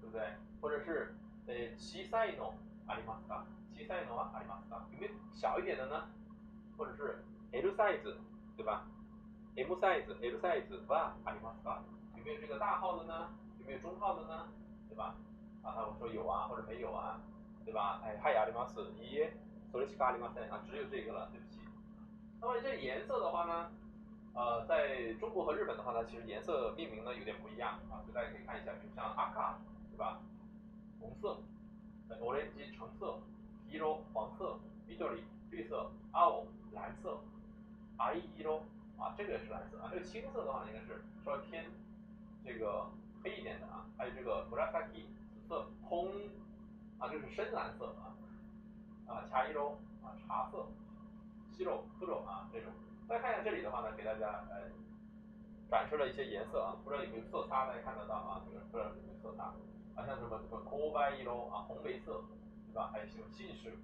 [0.00, 0.36] 对不对？
[0.60, 1.14] 或者是，
[1.46, 2.52] 呃，小さいの
[2.86, 3.44] ありますか？
[3.78, 4.82] 小さいのはありますか？
[4.92, 6.06] 有没有小一点的呢？
[6.76, 8.16] 或者是 L size，
[8.56, 8.86] 对吧？
[9.56, 11.82] M size，L size はありますか？
[12.16, 13.28] 有没有这个大号的呢？
[13.66, 14.48] 没有中号的呢，
[14.88, 15.14] 对吧？
[15.62, 17.20] 啊，他会说有啊，或者没有啊，
[17.64, 18.00] 对吧？
[18.04, 19.30] 哎，还有阿里马斯，咦，
[19.70, 21.60] 索雷西卡阿里马森啊，只有这个了，对不起。
[22.40, 23.70] 那么这颜色的话呢，
[24.34, 29.58] 呃，在中国和日本的话呢，其实颜色命名呢有点不一样啊，所以大家可以看一下，比如像阿卡，
[29.90, 30.20] 对吧？
[31.00, 31.38] 红色，
[32.20, 33.18] orange 橙色
[33.71, 34.57] 이로黄色
[34.87, 37.19] ，midori 绿色，ao 蓝色
[37.97, 38.61] ，ai yellow
[38.97, 41.65] 啊，这个也是蓝色啊，这个青色的话应该是稍微偏
[42.43, 42.85] 这个。
[43.21, 45.03] 黑一点的啊，还有这个 murasaki
[45.35, 46.07] 紫色，空
[46.99, 48.15] 啊就是深蓝色啊，
[49.05, 50.65] 啊茶一肉啊茶色，
[51.51, 52.71] 西肉猪肉啊这种。
[53.09, 54.71] 大家看一下这里的话呢，给大家呃
[55.69, 59.51] 展示了一些颜色啊，不知道有没有色差，大家看得到啊，这个不知道有没有色差
[59.95, 62.23] 啊，像什么什么 k 白一肉啊红梅色，
[62.71, 62.89] 对吧？
[62.93, 63.77] 还有什么杏石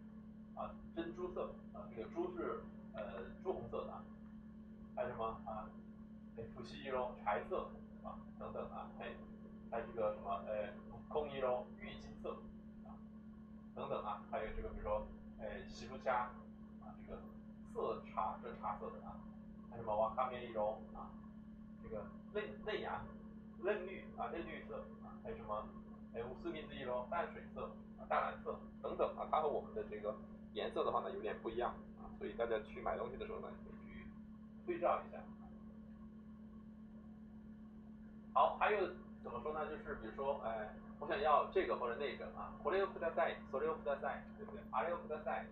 [0.56, 2.62] 啊珍珠色啊，这个珠是
[2.94, 3.94] 呃朱红色的，
[4.96, 5.70] 还有什么啊？
[6.38, 7.70] 哎，普西一肉柴色
[8.04, 9.06] 啊等等啊，还
[9.72, 10.70] 还有这个什么呃
[11.10, 12.38] 空一肉郁金色
[12.86, 12.96] 啊
[13.76, 15.08] 等等啊，还有这个比如说
[15.40, 16.30] 哎西布虾
[16.84, 17.20] 啊这个
[17.74, 19.18] 色茶是茶色的啊，
[19.70, 21.10] 还有什么瓦卡面一肉啊。
[21.84, 23.02] 这个嫩嫩芽、
[23.62, 25.64] 嫩绿啊，嫩绿色啊，还有什么？
[26.15, 30.15] 还有四分之一喽，淡水色啊，淡蓝色等等啊，它和我们的这个
[30.55, 34.07] 颜色的话呢有点不一样啊，所以大家去买东西的时候呢，可以去
[34.67, 35.19] 对照一下。
[38.33, 38.89] 好，还有
[39.23, 39.67] 怎么说呢？
[39.67, 44.61] 就是比如说，哎，我想要这个或者那个啊，これをください，それをください，对不对？
[44.71, 45.47] あれをください，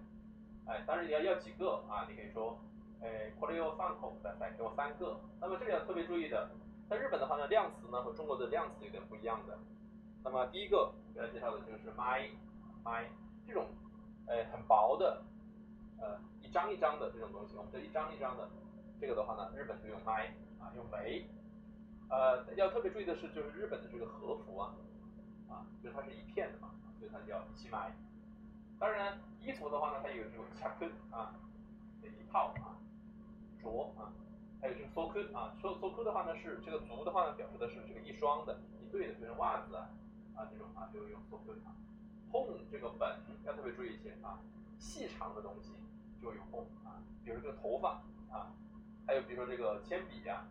[0.66, 2.06] 哎，当然你要要几个啊？
[2.08, 2.58] 你可以说。
[3.00, 5.20] 哎，これを三個ください，给我三个。
[5.40, 6.50] 那么这里要特别注意的，
[6.90, 9.56] 在日本的话呢，量词呢和中国的量词有点不一样的。
[10.23, 13.05] 那么第一个给大家介绍的就是 my，my
[13.45, 13.67] 这种，
[14.25, 15.21] 呃，很薄的，
[15.99, 18.49] 呃，一张一张的这种东西，我们这一张一张的，
[18.99, 20.27] 这个的话呢，日本就用 my
[20.59, 21.25] 啊，用枚。
[22.09, 24.75] 呃，要特别注意的是，就是日本的这个和服啊，
[25.49, 27.91] 啊，就是它是一片的嘛，所以它叫一起买。
[28.79, 31.35] 当然，衣服的话呢，它有这种恰克啊，
[32.01, 32.73] 这一套啊。
[33.63, 34.11] 着啊，
[34.61, 39.87] 还有这个 so k 啊，so so k 的话呢是这个足的话呢表示的是这个一双的一对的，就是袜子啊
[40.35, 41.75] 啊这种啊就用 so k 啊。
[42.31, 44.39] home 这个本要特别注意一些啊，
[44.79, 45.71] 细长的东西
[46.21, 48.51] 就用 home 啊，比如这个头发啊，
[49.07, 50.45] 还有比如说这个铅笔呀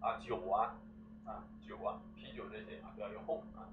[0.00, 0.76] 啊酒啊
[1.24, 3.68] 啊酒啊啤酒这些啊都要用 home 啊。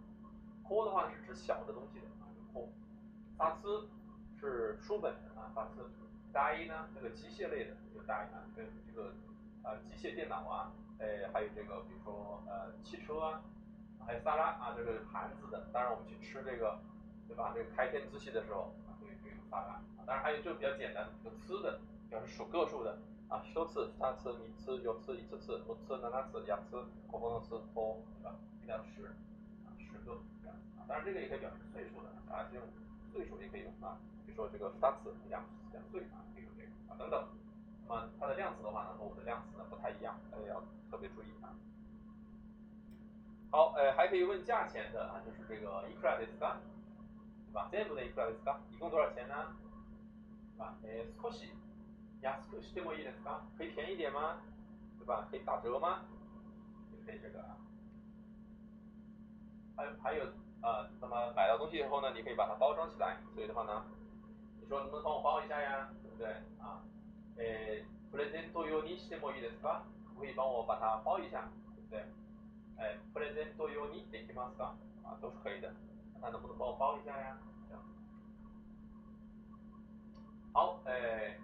[0.63, 2.73] h 的话是指小的东西的啊用 home。
[3.37, 3.87] 沙斯
[4.39, 5.89] 是书本的啊沙斯。
[6.33, 8.03] die 呢这个机械类的就。
[8.05, 9.13] 大一啊，跟这个
[9.63, 13.41] 呃机械电脑啊，哎，还有这个比如说呃汽车啊，
[14.05, 15.67] 还有沙拉啊，这个盘子的。
[15.71, 16.79] 当然我们去吃这个，
[17.27, 17.51] 对吧？
[17.55, 19.81] 这个开天之气的时候啊，会会用沙拉。
[20.05, 21.79] 当然还有就比较简单的，这个吃的，
[22.09, 22.99] 表示数个数的
[23.29, 28.35] 啊，多次、三次、你次、有次、一次次、五次、两次、两次、可不能吃多，对吧？
[28.63, 29.05] 一到十
[29.65, 30.83] 啊，十个这样啊。
[30.87, 32.67] 当然这个也可以表示岁数的啊，这种
[33.11, 37.23] 岁数也可以用啊，比如说这个三次两两岁啊，可以用这个啊等等。
[37.87, 41.55] 那么它的量词的话呢，和我的量词呢不太一样，大家要特别注意啊。
[43.52, 46.56] 好，呃，还可以问价钱的啊，就是这个いくらですか，
[47.48, 47.68] 对吧？
[47.70, 48.58] 全部でいくらですか？
[48.70, 49.34] 一共多少钱呢？
[50.58, 51.52] 啊，え、少し
[52.20, 53.40] 安くしてもいいですか？
[53.56, 54.36] 可以便宜点吗？
[54.98, 55.26] 对吧？
[55.30, 56.04] 可以打折吗？
[57.06, 57.56] 可以这个啊。
[59.76, 60.24] 还还有
[60.60, 63.84] 呃，那么买到东西以后呢，你可以把它包装起来，所以的话呢，
[64.60, 65.88] 你说能不能帮我包一下呀？
[66.02, 66.28] 对不对？
[66.60, 66.82] 啊？
[67.38, 69.82] 诶，プレゼント用にしてもいいですか？
[70.18, 72.04] 可以帮我把它包一下，对不对？
[72.78, 74.74] 诶，プレゼント用にできますか？
[75.04, 75.72] 啊，都是可以的。
[76.20, 77.36] 那能不能帮我包一下呀？
[77.68, 77.82] 这样。
[80.52, 81.38] 好，诶，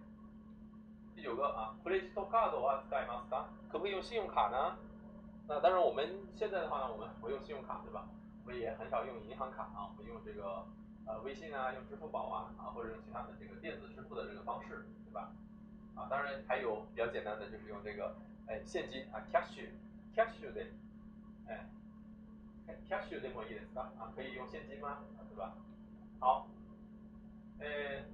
[1.15, 3.47] 第九个啊，クレジットカードは使いますか？
[3.71, 4.77] 可不可以用信用卡呢？
[5.47, 8.07] 那当然，我们现在的话呢，我们不用信用卡，对吧？
[8.45, 10.65] 我们也很少用银行卡啊，我们用这个
[11.07, 15.33] 呃微信啊，用支付宝啊，啊或者用其他的这个电子支付的这个方式，对吧？
[15.95, 18.15] 啊，当然还有比较简单的，就是用这个，
[18.47, 20.67] 哎，现金啊，cash，cash 的，
[21.49, 21.67] 哎，
[22.89, 23.93] cash 的么意思啊？
[23.99, 24.99] 啊，可以用现金吗？
[25.29, 25.55] 对吧？
[26.21, 26.47] 好，
[27.59, 27.67] 呃，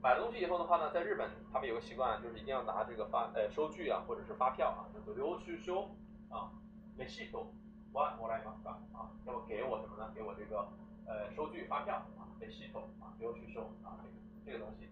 [0.02, 5.86] 买了东西以后的话呢，在日本他们有个习惯，就是一定要拿这个发，呃，收据啊，或者是发票啊，叫做領収書
[6.30, 6.50] 啊，
[6.98, 7.46] レシート
[7.92, 8.76] はもらいますか？
[8.92, 10.10] 啊，要给我什么呢？
[10.14, 10.68] 给我这个，
[11.06, 14.14] 呃，收据发票啊，レシート啊，領収書啊，这个
[14.46, 14.86] 这个东西，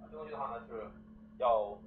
[0.00, 0.90] 啊，这东西的话呢是
[1.38, 1.78] 要。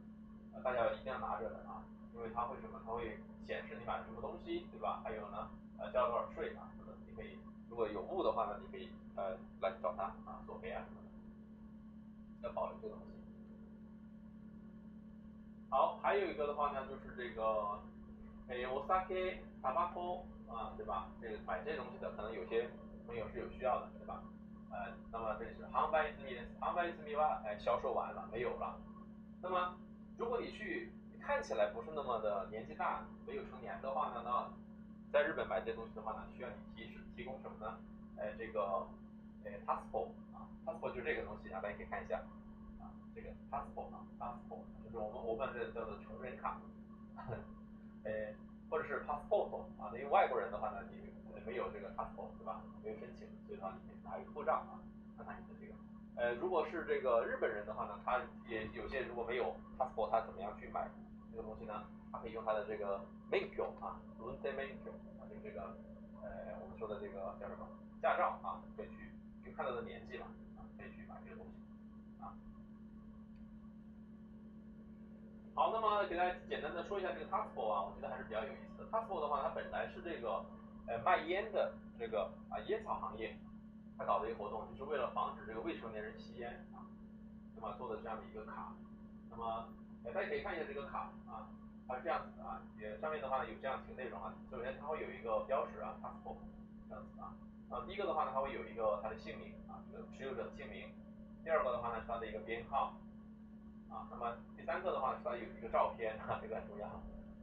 [0.63, 1.82] 大家一定要拿着的啊，
[2.13, 2.79] 因为它会什么？
[2.86, 3.17] 它会
[3.47, 5.01] 显示你买了什么东西，对吧？
[5.01, 6.69] 还有呢， 呃，交了多少税啊？
[6.77, 7.38] 等等，你可以，
[7.69, 13.11] 如果有误的话呢，你可以呃来找他啊索赔啊什么的，要保留这个东西。
[15.69, 17.79] 好，还有一个的话呢，就是这个，
[18.47, 21.07] 哎，我 sake tobacco 啊，对吧？
[21.21, 22.69] 这个买这些东西的，可能有些
[23.07, 24.21] 朋友是有需要的，对吧？
[24.69, 26.47] 呃，那么这里是販売済みです。
[26.59, 28.79] 販売済みは哎销售完了，没有了。
[29.41, 29.75] 那么
[30.17, 34.49] 如果你去看起来不是那么的年纪大，没有成年的话呢，那
[35.16, 37.78] 在日本买这些东西的话呢，需要你提示提供什么呢？
[38.20, 38.86] 哎，这个，
[39.46, 42.20] 哎，passport 啊，passport 就是这个东西啊，大家可以看一下
[42.76, 46.60] 啊，这个 passport 啊，passport 就是我们我们这叫做成人卡，
[48.04, 48.34] 哎，
[48.68, 49.48] 或者是 passport
[49.80, 51.08] 啊，因为外国人的话呢，你
[51.46, 52.60] 没有这个 passport 对吧？
[52.84, 54.76] 没有申请，所以的话你拿一个护照啊，
[55.16, 55.72] 看看你的这个。
[56.20, 60.90] 呃，如果是这个日本人的话呢，他也有些如果没有 passport，他怎么样去买
[61.32, 61.72] 这个东西呢？
[62.22, 63.00] 可以用它的这个
[63.30, 63.46] m a n
[63.80, 64.70] 啊 r u n d e m a n
[65.18, 65.76] 啊，就这个
[66.22, 67.66] 呃我们说的这个叫什么
[68.00, 69.12] 驾照啊，可以去
[69.44, 72.34] 就看他的年纪嘛啊，可以去买这个东西啊。
[75.54, 78.90] 好，那么给大家简单的说一下这个 Tasco 啊，我觉得还是比较有意思的。
[78.90, 80.44] Tasco 的话，它本来是这个
[80.86, 83.36] 呃卖烟的这个啊烟草行业。
[83.98, 86.84] 它搞的一个活动，就是为了防止这个未成年人吸烟啊，
[87.54, 88.74] 那么做的这样的一个卡。
[89.30, 89.66] 那么，
[90.04, 91.48] 大家可以看一下这个卡啊，
[91.89, 94.34] 它是这样子的啊，也上面的话呢有这样几个内容啊。
[94.51, 96.37] 首先它会有一个标识啊，passport
[96.89, 97.34] 这样子啊。
[97.70, 100.91] 啊，第一个的话呢，它会有一个它的姓名啊，这个持有者的姓名。
[101.45, 102.95] 第二个的话呢，是它的一个编号
[103.89, 104.07] 啊。
[104.11, 106.89] 那么第三个的话是它有一个照片啊，这个很重要，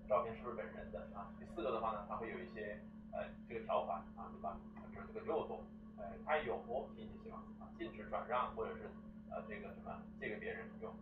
[0.08, 1.32] 照片是不是本人的啊？
[1.39, 2.80] 第四个的话呢，它会有一些
[3.12, 4.58] 呃这个条款啊，对吧？
[4.94, 5.64] 就是这个漏洞。
[6.26, 6.58] 它有
[6.96, 8.89] 停止性啊，禁止转让或者是
[9.30, 10.94] 呃这个什么借给别人用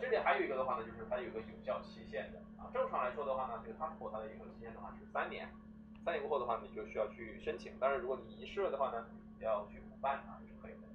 [0.00, 2.70] 这里还有一个的话呢，就是它有个有效期限的啊。
[2.72, 5.48] 正常来说的话呢，这个 passport 它的有效期限的话是三年，
[6.04, 7.72] 三年过后的话你就需要去申请。
[7.80, 9.06] 但是如果你遗失了的话呢，
[9.40, 10.86] 要去补办啊，是可以的。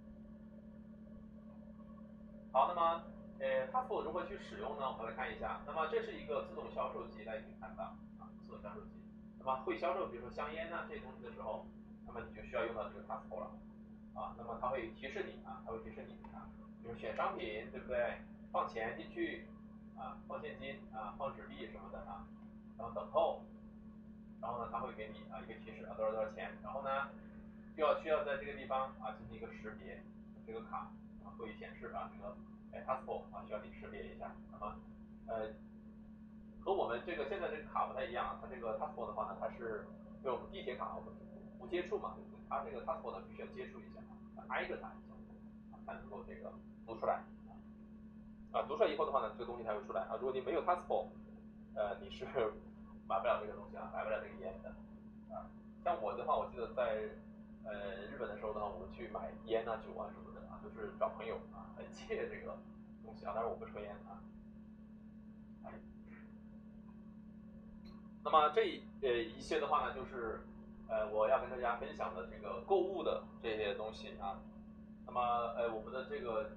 [2.52, 3.04] 好，那么
[3.40, 4.90] 呃 passport 如何去使用呢？
[4.92, 5.62] 我们来看一下。
[5.66, 7.84] 那么这是一个自动销售机，大家可以看到
[8.20, 8.92] 啊，自动销售机。
[9.40, 11.66] 那么会销售比如说香烟呐这些东西的时候。
[12.12, 13.52] 那么你就需要用到这个 passport 了，
[14.16, 16.50] 啊，那么它会提示你啊，它会提示你啊，
[16.84, 18.18] 就是选商品对不对？
[18.52, 19.46] 放钱进去
[19.98, 22.26] 啊，放现金啊，放纸币什么的啊，
[22.78, 23.42] 然后等候，
[24.42, 27.10] 然后呢，它会给你啊一个提示啊多少多少钱，然后呢，
[27.76, 30.02] 就要需要在这个地方啊进行一个识别，
[30.46, 30.92] 这个卡
[31.24, 32.36] 啊会显示啊这个
[32.72, 34.76] 哎 passport 啊需要你识别一下，那么
[35.28, 35.54] 呃
[36.60, 39.86] 和我们这个现在这个卡不太一样，它这个 passport 的话呢，它是
[40.24, 41.14] 用我们地铁卡我们。
[41.60, 42.16] 不接触嘛，
[42.48, 44.00] 它这个 passport 必须要接触一下，
[44.48, 45.14] 挨着它一下，
[45.86, 46.54] 才能够这个
[46.88, 47.22] 读出来
[48.52, 48.64] 啊。
[48.68, 50.16] 读出来以后的话呢，这个东西才会出来啊。
[50.20, 51.08] 如果你没有 passport，
[51.76, 52.26] 呃，你是
[53.08, 54.70] 买不了这个东西啊，买不了这个烟的
[55.34, 55.50] 啊。
[55.84, 57.10] 像我的话，我记得在
[57.64, 62.58] 呃日本的时候呢，我们去买烟啊、酒啊什么的啊，都是找朋友啊来借这个
[63.04, 64.22] 东西啊，但是我不抽烟啊。
[68.24, 68.62] 那么这
[69.02, 70.42] 呃一些的话呢，就是。
[70.92, 74.42] 呃，我要跟大家分享的这个购物的这些东西啊，
[75.06, 75.22] 那么
[75.56, 76.50] 呃，我们的这个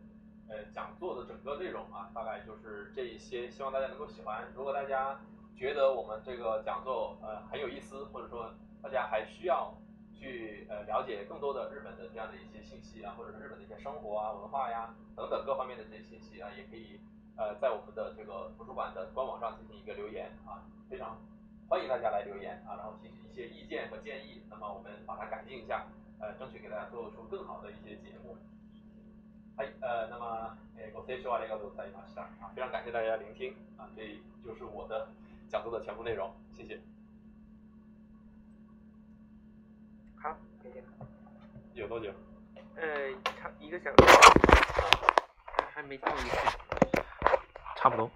[0.53, 4.53] 呃讲座的整个内容啊，大概就是这一些，希望大家能够喜欢。
[4.55, 5.19] 如果大家
[5.57, 9.73] 觉得我们这个讲座呃很有意思，或者说大家还需要
[10.13, 17.01] 去呃了解更多的日本的这样的一些信息啊，或者是日本的一些生活啊、文化呀等等各方面的这些信息啊，也可以
[17.39, 21.17] 呃在我们的这个图书馆的官网上进行一个留言啊，非常。
[21.69, 25.87] 欢迎大家来留言啊，然后提一些意见和建议，那么我们把它改进一下，
[26.21, 28.37] 呃，争取给大家做出更好的一些节目。
[29.56, 35.08] 嗨，呃，那么，诶，ご清聴ありがとうございました啊，非常感谢大家聆听啊，这就是我的
[35.50, 36.80] 讲座的全部内容，谢谢。
[40.22, 40.84] 好，谢谢。
[41.74, 42.12] 有多久？
[42.76, 43.96] 呃，差一个小时。
[45.74, 46.36] 还没到一个。
[47.76, 48.10] 差不多。